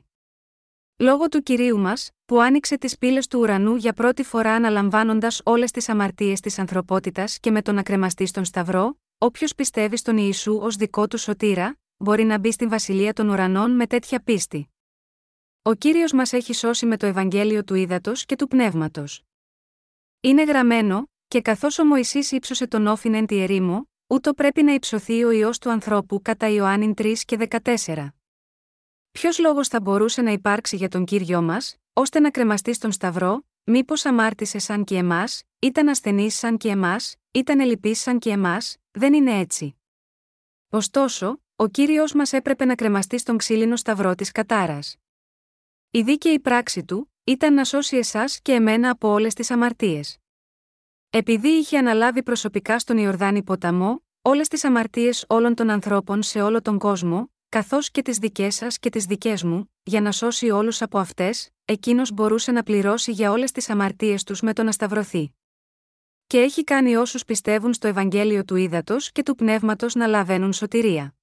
[0.96, 5.70] Λόγω του κυρίου μας, που άνοιξε τις πύλες του ουρανού για πρώτη φορά αναλαμβάνοντας όλες
[5.70, 10.76] τις αμαρτίες της ανθρωπότητας και με τον ακρεμαστή στον Σταυρό, όποιος πιστεύει στον Ιησού ως
[10.76, 14.69] δικό του σωτήρα, μπορεί να μπει στην βασιλεία των ουρανών με τέτοια πίστη.
[15.62, 19.22] Ο κύριος μας έχει σώσει με το Ευαγγέλιο του Ήδατος και του Πνεύματος.
[20.20, 24.72] Είναι γραμμένο, και καθώς ο Μωυσής ύψωσε τον όφιν εν τη ερήμο, ούτω πρέπει να
[24.72, 27.48] υψωθεί ο ιό του ανθρώπου κατά Ιωάννη 3 και
[27.84, 28.08] 14.
[29.10, 33.46] Ποιος λόγος θα μπορούσε να υπάρξει για τον κύριο μας, ώστε να κρεμαστεί στον Σταυρό,
[33.64, 38.76] μήπως αμάρτησε σαν και εμάς, ήταν ασθενής σαν και εμάς, ήταν ελλειπής σαν και εμάς,
[38.90, 39.76] δεν είναι έτσι.
[40.68, 44.99] Ωστόσο, ο κύριο μας έπρεπε να κρεμαστεί στον ξύλινο Σταυρό της Κατάρας.
[45.92, 50.18] Η δίκαιη πράξη του ήταν να σώσει εσάς και εμένα από όλες τις αμαρτίες.
[51.10, 56.62] Επειδή είχε αναλάβει προσωπικά στον Ιορδάνη ποταμό, όλες τις αμαρτίες όλων των ανθρώπων σε όλο
[56.62, 60.82] τον κόσμο, καθώς και τις δικές σας και τις δικές μου, για να σώσει όλους
[60.82, 65.32] από αυτές, εκείνος μπορούσε να πληρώσει για όλες τις αμαρτίες τους με το να σταυρωθεί.
[66.26, 71.14] Και έχει κάνει όσους πιστεύουν στο Ευαγγέλιο του Ήδατος και του Πνεύματος να λαβαίνουν σωτηρία.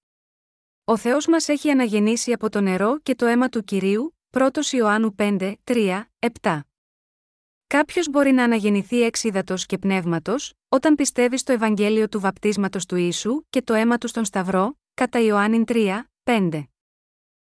[0.84, 5.16] Ο Θεός μας έχει αναγεννήσει από το νερό και το αίμα του κυρίου, 1 Ιωάννου
[5.18, 6.04] 5, 3,
[6.42, 6.60] 7.
[7.68, 12.96] Κάποιος μπορεί να αναγεννηθεί εξ ύδατο και πνεύματος, όταν πιστεύει στο Ευαγγέλιο του βαπτίσματος του
[12.96, 16.64] ίσου και το αίμα του στον Σταυρό, κατά Ιωάννη 3, 5.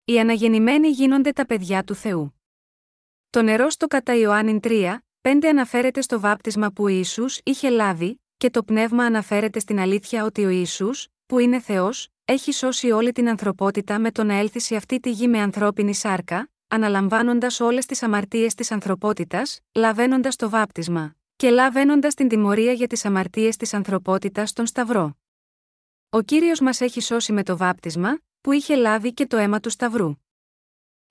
[0.06, 2.40] Οι αναγεννημένοι γίνονται τα παιδιά του Θεού.
[3.30, 8.22] Το νερό στο κατά Ιωάννη 3, 5 αναφέρεται στο βάπτισμα που ο Ιησούς είχε λάβει,
[8.38, 13.12] και το πνεύμα αναφέρεται στην αλήθεια ότι ο Ιησούς, που είναι Θεός, έχει σώσει όλη
[13.12, 17.86] την ανθρωπότητα με το να έλθει σε αυτή τη γη με ανθρώπινη σάρκα, αναλαμβάνοντας όλες
[17.86, 23.74] τις αμαρτίες της ανθρωπότητας, λαβαίνοντας το βάπτισμα, και λαβαίνοντας την τιμωρία για τις αμαρτίες της
[23.74, 25.18] ανθρωπότητας στον Σταυρό.
[26.10, 29.70] Ο κύριος μας έχει σώσει με το βάπτισμα, που είχε λάβει και το αίμα του
[29.70, 30.14] Σταυρού.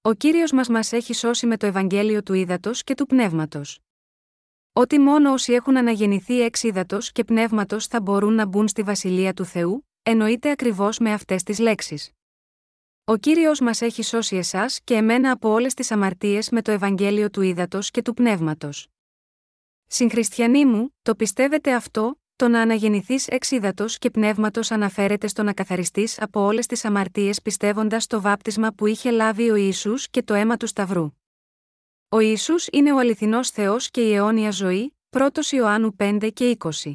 [0.01, 3.79] Ο κύριος μας μας έχει σώσει με το Ευαγγέλιο του Ήδατος και του Πνεύματος.
[4.73, 9.33] Ότι μόνο όσοι έχουν αναγεννηθεί εξ ύδατο και πνεύματος θα μπορούν να μπουν στη βασιλεία
[9.35, 12.18] του Θεού, εννοείται ακριβώς με αυτές τις λέξεις.
[13.11, 17.31] Ο κύριος μας έχει σώσει εσάς και εμένα από όλες τις αμαρτίες με το Ευαγγέλιο
[17.31, 18.89] του Ήδατος και του Πνεύματος.
[19.87, 25.53] Συγχριστιανοί μου, το πιστεύετε αυτό, το να αναγεννηθείς εξ ύδατο και πνεύματος αναφέρεται στο να
[25.53, 30.35] καθαριστείς από όλες τις αμαρτίες πιστεύοντας το βάπτισμα που είχε λάβει ο Ισού και το
[30.35, 31.11] αίμα του Σταυρού.
[32.09, 36.95] Ο Ιησούς είναι ο αληθινός Θεός και η αιώνια ζωή, 1 Ιωάννου 5 και 20.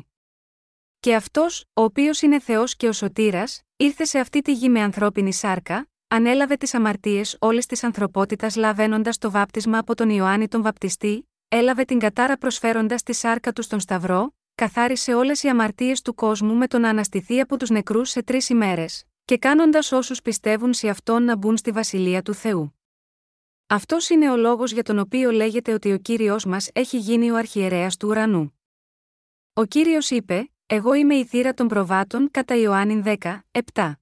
[1.00, 4.82] Και αυτός, ο οποίος είναι Θεός και ο Σωτήρας, ήρθε σε αυτή τη γη με
[4.82, 10.62] ανθρώπινη σάρκα, ανέλαβε τις αμαρτίες όλης της ανθρωπότητας λαβαίνοντας το βάπτισμα από τον Ιωάννη τον
[10.62, 16.14] Βαπτιστή, έλαβε την κατάρα προσφέροντας τη σάρκα του στον Σταυρό, καθάρισε όλες οι αμαρτίες του
[16.14, 20.74] κόσμου με το να αναστηθεί από τους νεκρούς σε τρεις ημέρες, και κάνοντας όσους πιστεύουν
[20.74, 22.80] σε αυτόν να μπουν στη βασιλεία του Θεού.
[23.68, 27.36] Αυτός είναι ο λόγος για τον οποίο λέγεται ότι ο κύριος μας έχει γίνει ο
[27.36, 28.60] αρχιερέας του ουρανού.
[29.54, 33.40] Ο κύριος είπε: Εγώ είμαι η θύρα των προβάτων κατά Ιωάννη 10,
[33.74, 33.94] 7.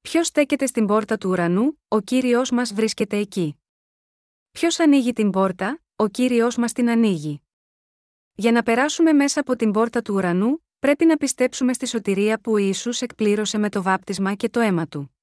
[0.00, 3.60] Ποιος στέκεται στην πόρτα του ουρανού, ο κύριος μας βρίσκεται εκεί.
[4.50, 7.42] Ποιος ανοίγει την πόρτα, ο κύριος μας την ανοίγει.
[8.34, 12.52] Για να περάσουμε μέσα από την πόρτα του ουρανού, πρέπει να πιστέψουμε στη σωτηρία που
[12.52, 15.14] ο Ιησούς εκπλήρωσε με το βάπτισμα και το αίμα του.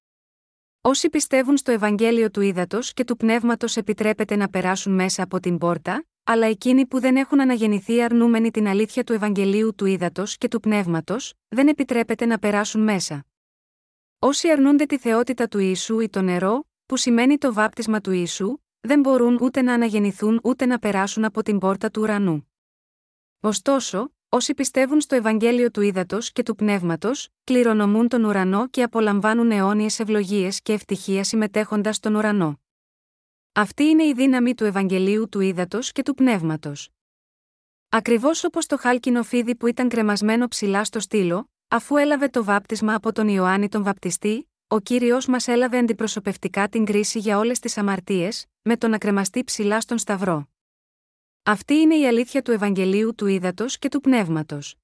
[0.81, 5.57] Όσοι πιστεύουν στο Ευαγγέλιο του Ήδατος και του Πνεύματος επιτρέπεται να περάσουν μέσα από την
[5.57, 10.47] πόρτα, αλλά εκείνοι που δεν έχουν αναγεννηθεί αρνούμενοι την αλήθεια του Ευαγγελίου του Ήδατος και
[10.47, 13.26] του Πνεύματος, δεν επιτρέπεται να περάσουν μέσα.
[14.19, 18.58] Όσοι αρνούνται τη θεότητα του Ιησού ή το νερό, που σημαίνει το βάπτισμα του Ιησού,
[18.80, 22.51] δεν μπορούν ούτε να αναγεννηθούν ούτε να περάσουν από την πόρτα του ουρανού.
[23.39, 29.51] Ωστόσο, όσοι πιστεύουν στο Ευαγγέλιο του Ήδατος και του Πνεύματος, κληρονομούν τον ουρανό και απολαμβάνουν
[29.51, 32.60] αιώνιες ευλογίες και ευτυχία συμμετέχοντας στον ουρανό.
[33.51, 36.89] Αυτή είναι η δύναμη του Ευαγγελίου του Ήδατος και του Πνεύματος.
[37.89, 42.93] Ακριβώς όπως το χάλκινο φίδι που ήταν κρεμασμένο ψηλά στο στήλο, αφού έλαβε το βάπτισμα
[42.93, 47.77] από τον Ιωάννη τον Βαπτιστή, ο κύριος μας έλαβε αντιπροσωπευτικά την κρίση για όλες τις
[47.77, 50.49] αμαρτίες, με τον να κρεμαστεί ψηλά στον Σταυρό.
[51.43, 54.75] Αυτή είναι η αλήθεια του Ευαγγελίου του Ήδατος και του Πνεύματος.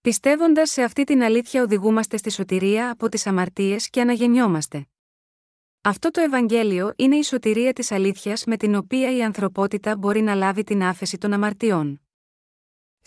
[0.00, 4.86] Πιστεύοντας σε αυτή την αλήθεια, οδηγούμαστε στη σωτηρία από τις αμαρτίες και αναγεννιόμαστε.
[5.80, 10.34] Αυτό το Ευαγγέλιο είναι η σωτηρία της αλήθειας με την οποία η ανθρωπότητα μπορεί να
[10.34, 12.05] λάβει την άφεση των αμαρτιών.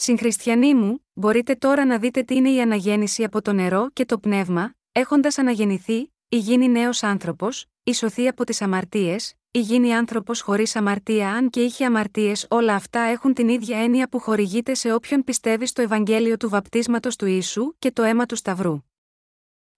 [0.01, 4.19] Συγχριστιανοί μου, μπορείτε τώρα να δείτε τι είναι η αναγέννηση από το νερό και το
[4.19, 10.41] πνεύμα, έχοντας αναγεννηθεί, η γίνει νέος άνθρωπος, η σωθεί από τις αμαρτίες, η γίνει άνθρωπος
[10.41, 14.93] χωρίς αμαρτία αν και είχε αμαρτίες, όλα αυτά έχουν την ίδια έννοια που χορηγείται σε
[14.93, 18.79] όποιον πιστεύει στο Ευαγγέλιο του βαπτίσματος του ίσου και το αίμα του Σταυρού.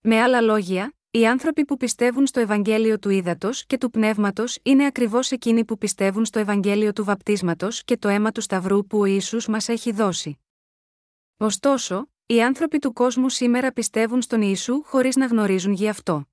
[0.02, 4.86] Με άλλα λόγια, οι άνθρωποι που πιστεύουν στο Ευαγγέλιο του Ήδατος και του Πνεύματος είναι
[4.86, 9.06] ακριβώς εκείνοι που πιστεύουν στο Ευαγγέλιο του Βαπτίσματος και το αίμα του Σταυρού που ο
[9.06, 10.40] Ιησούς μας έχει δώσει.
[11.38, 16.30] Ωστόσο, οι άνθρωποι του κόσμου σήμερα πιστεύουν στον Ιησού χωρίς να γνωρίζουν γι' αυτό.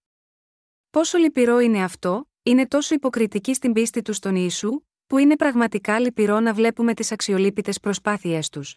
[0.90, 5.98] Πόσο λυπηρό είναι αυτό, είναι τόσο υποκριτικοί στην πίστη τους στον Ιησού, που είναι πραγματικά
[6.00, 8.76] λυπηρό να βλέπουμε τις αξιολύπητες προσπάθειές τους.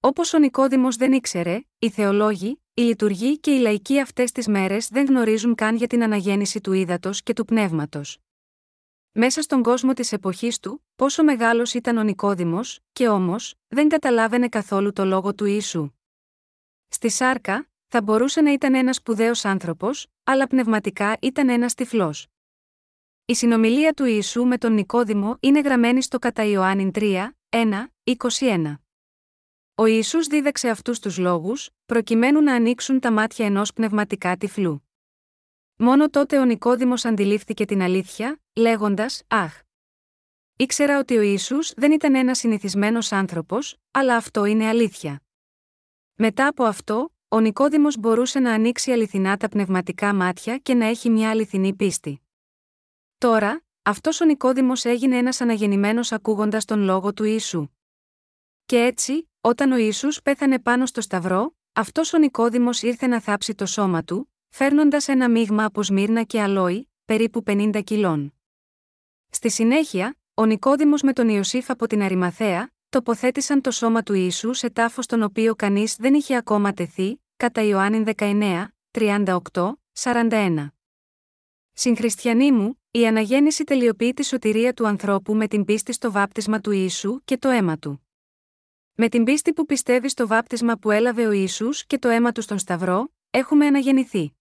[0.00, 4.88] Όπως ο Νικόδημος δεν ήξερε, οι θεολόγοι, οι λειτουργοί και οι λαϊκοί αυτές τις μέρες
[4.88, 8.18] δεν γνωρίζουν καν για την αναγέννηση του ύδατος και του πνεύματος.
[9.12, 14.48] Μέσα στον κόσμο της εποχής του, πόσο μεγάλος ήταν ο Νικόδημος, και όμως, δεν καταλάβαινε
[14.48, 15.90] καθόλου το λόγο του Ιησού.
[16.88, 22.26] Στη Σάρκα, θα μπορούσε να ήταν ένας σπουδαίος άνθρωπος, αλλά πνευματικά ήταν ένας τυφλός.
[23.24, 28.74] Η συνομιλία του Ιησού με τον Νικόδημο είναι γραμμένη στο κατά Ιωάννη 3, 1, 21.
[29.80, 34.88] Ο Ιησούς δίδαξε αυτούς τους λόγους, προκειμένου να ανοίξουν τα μάτια ενός πνευματικά τυφλού.
[35.76, 39.62] Μόνο τότε ο Νικόδημος αντιλήφθηκε την αλήθεια, λέγοντας: Αχ!
[40.56, 45.22] Ήξερα ότι ο Ιησούς δεν ήταν ένας συνηθισμένος άνθρωπος, αλλά αυτό είναι αλήθεια.
[46.14, 51.10] Μετά από αυτό, ο Νικόδημος μπορούσε να ανοίξει αληθινά τα πνευματικά μάτια και να έχει
[51.10, 52.20] μια αληθινή πίστη.
[53.18, 57.68] Τώρα, αυτός ο Νικόδημος έγινε ένας αναγεννημένος ακούγοντας τον λόγο του Ιησού.
[58.66, 63.54] Και έτσι, όταν ο Ιησούς πέθανε πάνω στο Σταυρό, αυτός ο Νικόδημος ήρθε να θάψει
[63.54, 68.34] το σώμα του, φέρνοντας ένα μείγμα από σμύρνα και αλόη, περίπου 50 κιλών.
[69.30, 74.52] Στη συνέχεια, ο Νικόδημος με τον Ιωσήφ από την Αριμαθέα, τοποθέτησαν το σώμα του Ιησού
[74.52, 80.68] σε τάφος στον οποίο κανείς δεν είχε ακόμα τεθεί, κατά Ιωάννη 19, 38, 41.
[81.72, 86.70] Συγχριστιανοί μου, η αναγέννηση τελειοποιεί τη σωτηρία του ανθρώπου με την πίστη στο βάπτισμα του
[86.70, 88.07] Ιησού και το αίμα του.
[89.00, 92.42] Με την πίστη που πιστεύει στο βάπτισμα που έλαβε ο Ιησούς και το αίμα του
[92.42, 94.36] στον Σταυρό, έχουμε αναγεννηθεί.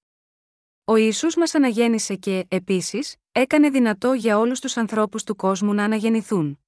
[0.85, 5.83] Ο Ιησούς μας αναγέννησε και, επίσης, έκανε δυνατό για όλους τους ανθρώπους του κόσμου να
[5.83, 6.59] αναγεννηθούν.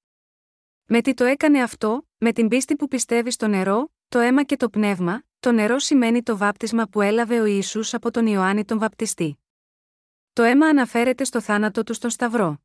[0.84, 4.56] Με τι το έκανε αυτό, με την πίστη που πιστεύει στο νερό, το αίμα και
[4.56, 8.78] το πνεύμα, το νερό σημαίνει το βάπτισμα που έλαβε ο Ιησούς από τον Ιωάννη τον
[8.78, 9.38] Βαπτιστή.
[10.32, 12.62] Το αίμα αναφέρεται στο θάνατο του στον Σταυρό.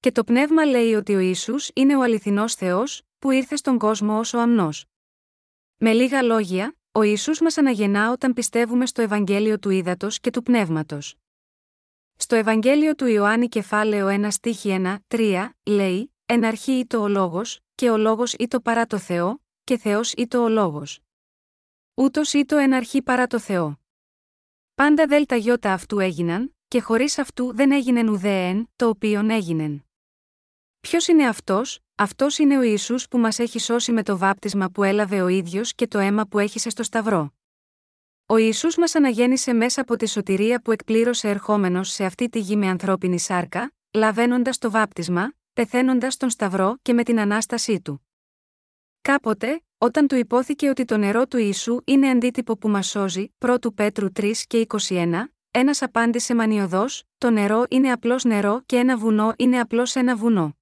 [0.00, 4.18] Και το πνεύμα λέει ότι ο Ιησούς είναι ο αληθινός Θεός, που ήρθε στον κόσμο
[4.18, 4.84] ως ο αμνός.
[5.76, 10.42] Με λίγα λόγια, ο Ιησούς μας αναγεννά όταν πιστεύουμε στο Ευαγγέλιο του Ήδατος και του
[10.42, 11.14] Πνεύματος.
[12.16, 17.60] Στο Ευαγγέλιο του Ιωάννη κεφάλαιο 1 στίχη 1, 3, λέει «Εν αρχή ήτο ο Λόγος,
[17.74, 21.00] και ο Λόγος ήτο παρά το Θεό, και Θεός ήτο ο Λόγος».
[21.94, 23.80] Ούτως ήτο εν αρχή παρά το Θεό.
[24.74, 29.84] Πάντα δέλτα γιώτα αυτού έγιναν, και χωρίς αυτού δεν έγινε ουδέ εν, το οποίον έγινεν.
[30.80, 34.82] Ποιος είναι αυτός, αυτός είναι ο Ιησούς που μας έχει σώσει με το βάπτισμα που
[34.82, 37.32] έλαβε ο ίδιος και το αίμα που έχησε στο Σταυρό.
[38.26, 42.56] Ο Ιησούς μας αναγέννησε μέσα από τη σωτηρία που εκπλήρωσε ερχόμενος σε αυτή τη γη
[42.56, 48.06] με ανθρώπινη σάρκα, λαβαίνοντας το βάπτισμα, πεθαίνοντας τον Σταυρό και με την ανάστασή του.
[49.02, 53.56] Κάποτε, όταν του υπόθηκε ότι το νερό του Ιησού είναι αντίτυπο που μας σώζει, 1
[53.74, 55.12] Πέτρου 3 και 21,
[55.50, 56.84] ένα απάντησε μανιωδό:
[57.18, 60.56] Το νερό είναι απλώς νερό και ένα βουνό είναι απλώς ένα βουνό.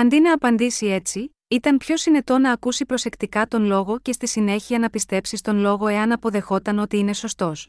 [0.00, 4.78] Αντί να απαντήσει έτσι, ήταν πιο συνετό να ακούσει προσεκτικά τον λόγο και στη συνέχεια
[4.78, 7.68] να πιστέψει στον λόγο εάν αποδεχόταν ότι είναι σωστός.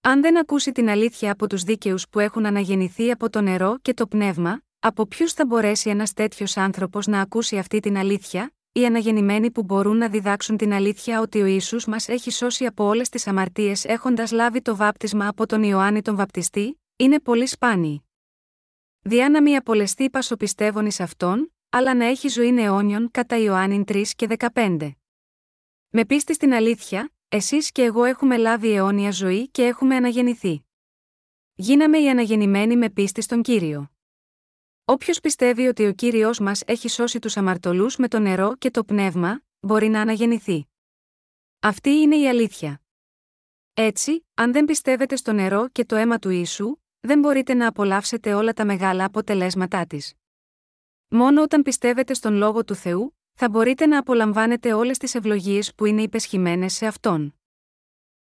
[0.00, 3.94] Αν δεν ακούσει την αλήθεια από τους δίκαιους που έχουν αναγεννηθεί από το νερό και
[3.94, 8.86] το πνεύμα, από ποιους θα μπορέσει ένας τέτοιος άνθρωπος να ακούσει αυτή την αλήθεια, οι
[8.86, 13.08] αναγεννημένοι που μπορούν να διδάξουν την αλήθεια ότι ο Ιησούς μας έχει σώσει από όλες
[13.08, 18.05] τις αμαρτίες έχοντας λάβει το βάπτισμα από τον Ιωάννη τον Βαπτιστή, είναι πολύ σπάνιοι.
[19.08, 24.04] Διά να μη απολεστεί πασοπιστεύων εις αυτόν, αλλά να έχει ζωή αιώνιον κατά Ιωάννην 3
[24.16, 24.90] και 15.
[25.88, 30.64] Με πίστη στην αλήθεια, εσείς και εγώ έχουμε λάβει αιώνια ζωή και έχουμε αναγεννηθεί.
[31.54, 33.90] Γίναμε οι αναγεννημένοι με πίστη στον κύριο.
[34.84, 38.84] Όποιος πιστεύει ότι ο κύριος μας έχει σώσει τους αμαρτωλούς με το νερό και το
[38.84, 40.66] πνεύμα, μπορεί να αναγεννηθεί.
[41.60, 42.82] Αυτή είναι η αλήθεια.
[43.74, 48.34] Έτσι, αν δεν πιστεύετε στο νερό και το αίμα του ίσου, δεν μπορείτε να απολαύσετε
[48.34, 50.12] όλα τα μεγάλα αποτελέσματά της.
[51.08, 55.84] Μόνο όταν πιστεύετε στον λόγο του Θεού, θα μπορείτε να απολαμβάνετε όλες τις ευλογίες που
[55.84, 57.34] είναι υπεσχημένες σε αυτόν.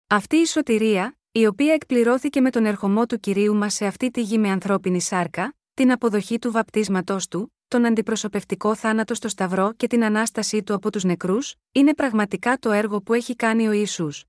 [0.08, 4.21] Αυτή η σωτηρία, η οποία εκπληρώθηκε με τον ερχομό του κυρίου μας σε αυτή τη
[4.21, 9.88] γη με ανθρώπινη σάρκα, την αποδοχή του βαπτίσματός του, τον αντιπροσωπευτικό θάνατο στο Σταυρό και
[9.88, 14.26] την ανάστασή του από τους νεκρούς, είναι πραγματικά το έργο που έχει κάνει ο Ιησούς.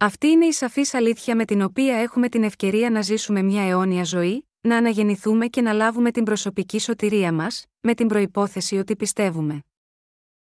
[0.00, 4.04] Αυτή είναι η σαφής αλήθεια με την οποία έχουμε την ευκαιρία να ζήσουμε μια αιώνια
[4.04, 9.62] ζωή, να αναγεννηθούμε και να λάβουμε την προσωπική σωτηρία μας, με την προπόθεση ότι πιστεύουμε.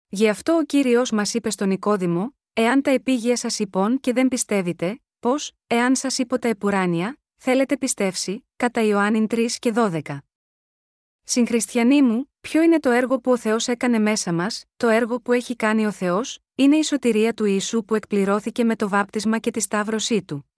[0.09, 4.29] Γι' αυτό ο κύριος μας είπε στον Νικόδημο: Εάν τα επίγεια σας υπόν και δεν
[4.29, 10.01] πιστεύετε, πώς, εάν σας είπω τα επουράνια, θέλετε πιστεύσει, κατά Ιωάννην 3 και 12.
[11.23, 15.33] Συγχριστιανοί μου, ποιο είναι το έργο που ο Θεός έκανε μέσα μας, το έργο που
[15.33, 19.51] έχει κάνει ο Θεός, είναι η σωτηρία του Ιησού που εκπληρώθηκε με το βάπτισμα και
[19.51, 20.51] τη σταύρωσή του.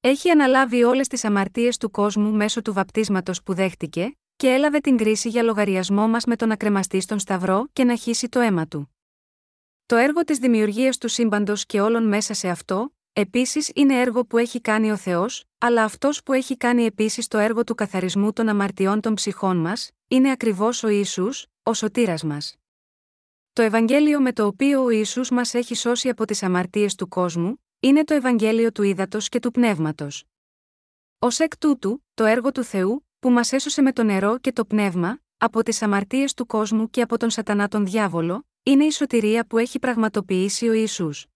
[0.00, 4.96] Έχει αναλάβει όλες τις αμαρτίες του κόσμου μέσω του βαπτίσματος που δέχτηκε, και έλαβε την
[4.96, 8.66] κρίση για λογαριασμό μας με τον να κρεμαστεί στον Σταυρό και να χύσει το αίμα
[8.66, 8.94] του.
[9.86, 14.38] Το έργο της δημιουργίας του σύμπαντος και όλων μέσα σε αυτό, επίσης είναι έργο που
[14.38, 18.48] έχει κάνει ο Θεός, αλλά αυτός που έχει κάνει επίσης το έργο του καθαρισμού των
[18.48, 22.56] αμαρτιών των ψυχών μας, είναι ακριβώς ο Ιησούς, ο σωτήρας μας.
[23.52, 27.64] Το Ευαγγέλιο με το οποίο ο Ιησούς μας έχει σώσει από τις αμαρτίες του κόσμου,
[27.80, 30.24] είναι το Ευαγγέλιο του ύδατο και του πνεύματος.
[31.18, 34.64] Ω εκ τούτου, το έργο του Θεού, που μας έσωσε με το νερό και το
[34.64, 39.46] πνεύμα, από τις αμαρτίες του κόσμου και από τον Σατανά τον διάβολο, είναι η σωτηρία
[39.46, 41.29] που έχει πραγματοποιήσει ο Ιησούς.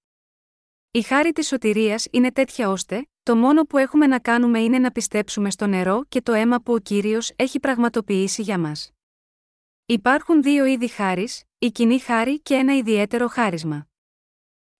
[0.96, 4.90] Η χάρη της σωτηρίας είναι τέτοια ώστε, το μόνο που έχουμε να κάνουμε είναι να
[4.90, 8.90] πιστέψουμε στο νερό και το αίμα που ο κύριος έχει πραγματοποιήσει για μας.
[9.86, 13.88] Υπάρχουν δύο είδη χάρης, η κοινή χάρη και ένα ιδιαίτερο χάρισμα.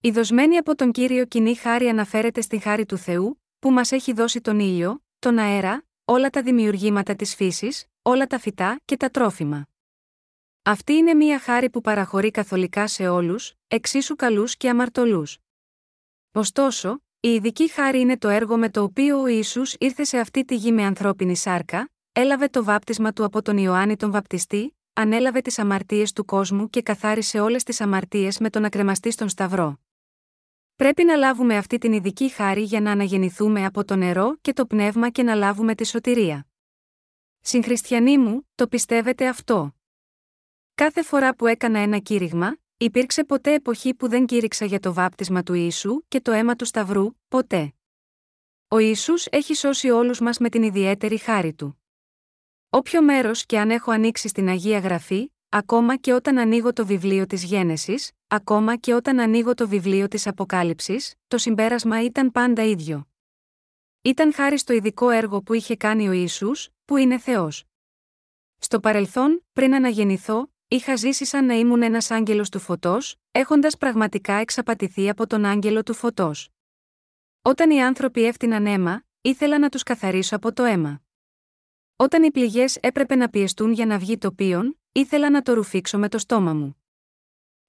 [0.01, 4.13] Η δοσμένη από τον κύριο κοινή χάρη αναφέρεται στη χάρη του Θεού, που μας έχει
[4.13, 9.11] δώσει τον ήλιο, τον αέρα, όλα τα δημιουργήματα της φύσης, όλα τα φυτά και τα
[9.11, 9.67] τρόφιμα.
[10.63, 15.39] Αυτή είναι μία χάρη που παραχωρεί καθολικά σε όλους, εξίσου καλούς και αμαρτωλούς.
[16.37, 20.45] Ωστόσο, η ειδική χάρη είναι το έργο με το οποίο ο Ιησούς ήρθε σε αυτή
[20.45, 25.41] τη γη με ανθρώπινη σάρκα, έλαβε το βάπτισμα του από τον Ιωάννη τον Βαπτιστή, ανέλαβε
[25.41, 29.81] τις αμαρτίες του κόσμου και καθάρισε όλες τις αμαρτίες με τον ακρεμαστή στον Σταυρό.
[30.77, 34.67] Πρέπει να λάβουμε αυτή την ειδική χάρη για να αναγεννηθούμε από το νερό και το
[34.67, 36.47] πνεύμα και να λάβουμε τη σωτηρία.
[37.41, 39.75] Συγχριστιανοί μου, το πιστεύετε αυτό.
[40.75, 45.43] Κάθε φορά που έκανα ένα κήρυγμα, υπήρξε ποτέ εποχή που δεν κήρυξα για το βάπτισμα
[45.43, 47.75] του Ιησού και το αίμα του Σταυρού, ποτέ.
[48.69, 51.83] Ο Ιησούς έχει σώσει όλους μας με την ιδιαίτερη χάρη Του.
[52.71, 57.27] Όποιο μέρος και αν έχω ανοίξει στην Αγία Γραφή, ακόμα και όταν ανοίγω το βιβλίο
[57.27, 63.09] της Γένεσης, ακόμα και όταν ανοίγω το βιβλίο της Αποκάλυψης, το συμπέρασμα ήταν πάντα ίδιο.
[64.03, 67.65] Ήταν χάρη στο ειδικό έργο που είχε κάνει ο Ιησούς, που είναι Θεός.
[68.59, 74.33] Στο παρελθόν, πριν αναγεννηθώ, είχα ζήσει σαν να ήμουν ένας άγγελος του φωτός, έχοντας πραγματικά
[74.33, 76.49] εξαπατηθεί από τον άγγελο του φωτός.
[77.43, 81.03] Όταν οι άνθρωποι έφτιαναν αίμα, ήθελα να τους καθαρίσω από το αίμα.
[81.97, 85.99] Όταν οι πληγές έπρεπε να πιεστούν για να βγει το πίον, ήθελα να το ρουφήξω
[85.99, 86.83] με το στόμα μου.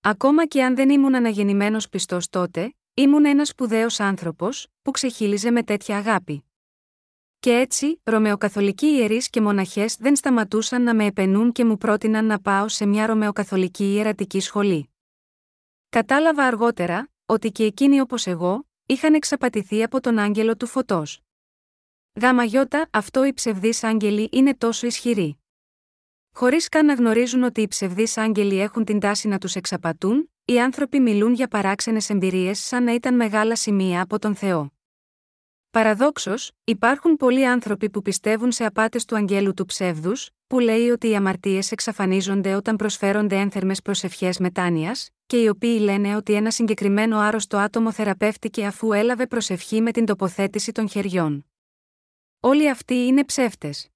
[0.02, 5.64] Ακόμα και αν δεν ήμουν αναγεννημένος πιστός τότε, ήμουν ένας σπουδαίος άνθρωπος, που ξεχύλιζε με
[5.64, 6.44] τέτοια αγάπη.
[7.46, 12.40] Και έτσι, ρωμαιοκαθολικοί ιερείς και μοναχές δεν σταματούσαν να με επενούν και μου πρότειναν να
[12.40, 14.90] πάω σε μια ρωμαιοκαθολική ιερατική σχολή.
[15.90, 21.22] Κατάλαβα αργότερα, ότι και εκείνοι όπως εγώ, είχαν εξαπατηθεί από τον άγγελο του φωτός.
[22.22, 25.38] Γάμα γιώτα, αυτό οι ψευδείς άγγελοι είναι τόσο ισχυροί.
[26.32, 30.62] Χωρίς καν να γνωρίζουν ότι οι ψευδείς άγγελοι έχουν την τάση να τους εξαπατούν, οι
[30.62, 34.75] άνθρωποι μιλούν για παράξενες εμπειρίες σαν να ήταν μεγάλα σημεία από τον Θεό.
[35.76, 41.10] Παραδόξως, υπάρχουν πολλοί άνθρωποι που πιστεύουν σε απάτες του αγγέλου του ψεύδους, που λέει ότι
[41.10, 47.18] οι αμαρτίες εξαφανίζονται όταν προσφέρονται ένθερμες προσευχές μετάνοιας, και οι οποίοι λένε ότι ένα συγκεκριμένο
[47.18, 51.46] άρρωστο άτομο θεραπεύτηκε αφού έλαβε προσευχή με την τοποθέτηση των χεριών.
[52.40, 53.90] Όλοι αυτοί είναι ψεύτες.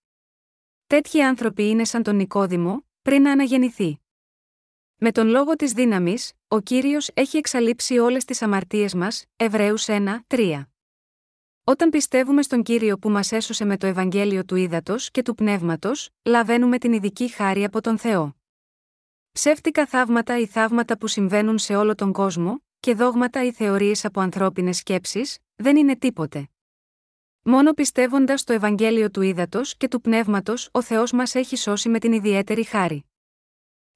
[0.88, 4.00] Τέτοιοι άνθρωποι είναι σαν τον Νικόδημο, πριν να αναγεννηθεί.
[4.96, 10.24] Με τον λόγο της δύναμης, ο κύριος έχει εξαλείψει όλες τις αμαρτίες μας, Εβραίους 1,
[10.28, 10.69] 3.
[11.70, 16.10] Όταν πιστεύουμε στον κύριο που μας έσωσε με το Ευαγγέλιο του ύδατο και του πνεύματος,
[16.24, 18.36] λαβαίνουμε την ειδική χάρη από τον Θεό.
[19.32, 24.20] Ψεύτικα θαύματα ή θαύματα που συμβαίνουν σε όλο τον κόσμο, και δόγματα ή θεωρίες από
[24.20, 26.50] ανθρώπινες σκέψεις, δεν είναι τίποτε.
[27.42, 32.00] Μόνο πιστεύοντας το Ευαγγέλιο του ύδατο και του πνεύματος, ο Θεός μας έχει σώσει με
[32.00, 33.09] την ιδιαίτερη χάρη.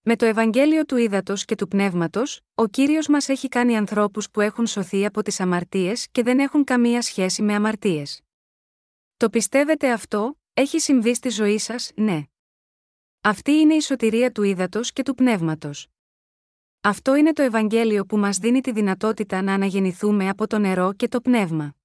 [0.06, 4.42] Με το Ευαγγέλιο του ύδατο και του πνεύματος, ο κύριος μας έχει κάνει ανθρώπους που
[4.42, 8.22] έχουν σωθεί από τις αμαρτίες και δεν έχουν καμία σχέση με αμαρτίες.
[9.18, 12.24] Το πιστεύετε αυτό, έχει συμβεί στη ζωή σας, ναι.
[13.22, 15.88] Αυτή είναι η σωτηρία του ύδατο και του πνεύματος.
[16.82, 21.08] Αυτό είναι το Ευαγγέλιο που μας δίνει τη δυνατότητα να αναγεννηθούμε από το νερό και
[21.08, 21.76] το πνεύμα.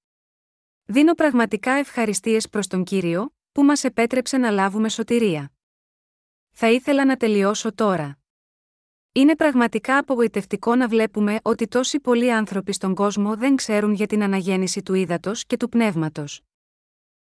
[0.85, 5.51] Δίνω πραγματικά ευχαριστίες προς τον Κύριο, που μας επέτρεψε να λάβουμε σωτηρία.
[6.61, 8.17] Θα ήθελα να τελειώσω τώρα.
[9.11, 14.23] Είναι πραγματικά απογοητευτικό να βλέπουμε ότι τόσοι πολλοί άνθρωποι στον κόσμο δεν ξέρουν για την
[14.23, 16.41] αναγέννηση του ύδατος και του πνεύματος.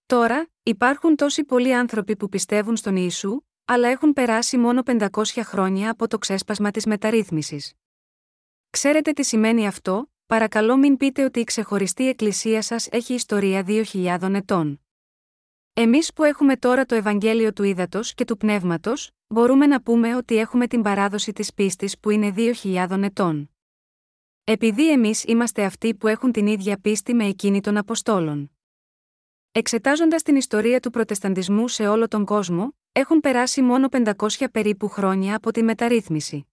[0.06, 5.08] Τώρα, υπάρχουν τόσοι πολλοί άνθρωποι που πιστεύουν στον Ιησού, αλλά έχουν περάσει μόνο 500
[5.44, 7.74] χρόνια από το ξέσπασμα της μεταρρύθμισης.
[8.70, 14.34] Ξέρετε τι σημαίνει αυτό, παρακαλώ μην πείτε ότι η ξεχωριστή εκκλησία σας έχει ιστορία 2.000
[14.34, 14.87] ετών.
[15.80, 20.38] Εμείς που έχουμε τώρα το Ευαγγέλιο του Ήδατος και του Πνεύματος, μπορούμε να πούμε ότι
[20.38, 23.50] έχουμε την παράδοση της πίστης που είναι 2.000 ετών.
[24.44, 28.52] Επειδή εμείς είμαστε αυτοί που έχουν την ίδια πίστη με εκείνη των Αποστόλων.
[29.52, 35.36] Εξετάζοντας την ιστορία του Προτεσταντισμού σε όλο τον κόσμο, έχουν περάσει μόνο 500 περίπου χρόνια
[35.36, 36.48] από τη μεταρρύθμιση.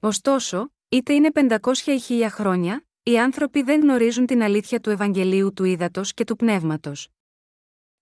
[0.00, 5.52] Ωστόσο, είτε είναι 500 ή 1000 χρόνια, οι άνθρωποι δεν γνωρίζουν την αλήθεια του Ευαγγελίου
[5.52, 7.08] του Ήδατος και του Πνεύματος.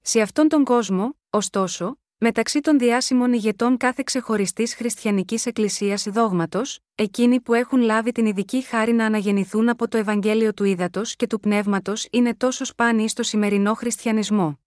[0.07, 7.41] Σε αυτόν τον κόσμο, ωστόσο, μεταξύ των διάσημων ηγετών κάθε ξεχωριστής χριστιανικής εκκλησίας δόγματος, εκείνοι
[7.41, 11.41] που έχουν λάβει την ειδική χάρη να αναγεννηθούν από το Ευαγγέλιο του Ήδατος και του
[11.41, 14.59] Πνεύματος είναι τόσος σπάνιοι στο σημερινό χριστιανισμό.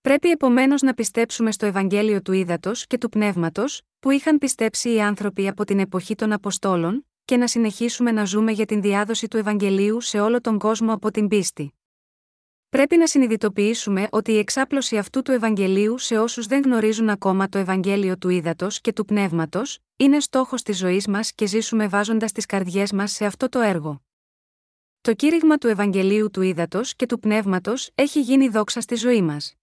[0.00, 5.00] Πρέπει επομένως να πιστέψουμε στο Ευαγγέλιο του Ήδατος και του Πνεύματος, που είχαν πιστέψει οι
[5.00, 9.36] άνθρωποι από την εποχή των Αποστόλων, και να συνεχίσουμε να ζούμε για την διάδοση του
[9.36, 11.74] Ευαγγελίου σε όλο τον κόσμο από την πίστη.
[12.70, 17.58] Πρέπει να συνειδητοποιήσουμε ότι η εξάπλωση αυτού του Ευαγγελίου σε όσους δεν γνωρίζουν ακόμα το
[17.58, 22.46] Ευαγγέλιο του Ήδατος και του Πνεύματος, είναι στόχος της ζωής μας και ζήσουμε βάζοντας τις
[22.46, 24.02] καρδιές μας σε αυτό το έργο.
[25.00, 29.59] Το κήρυγμα του Ευαγγελίου του Ήδατος και του Πνεύματος έχει γίνει δόξα στη ζωή μας.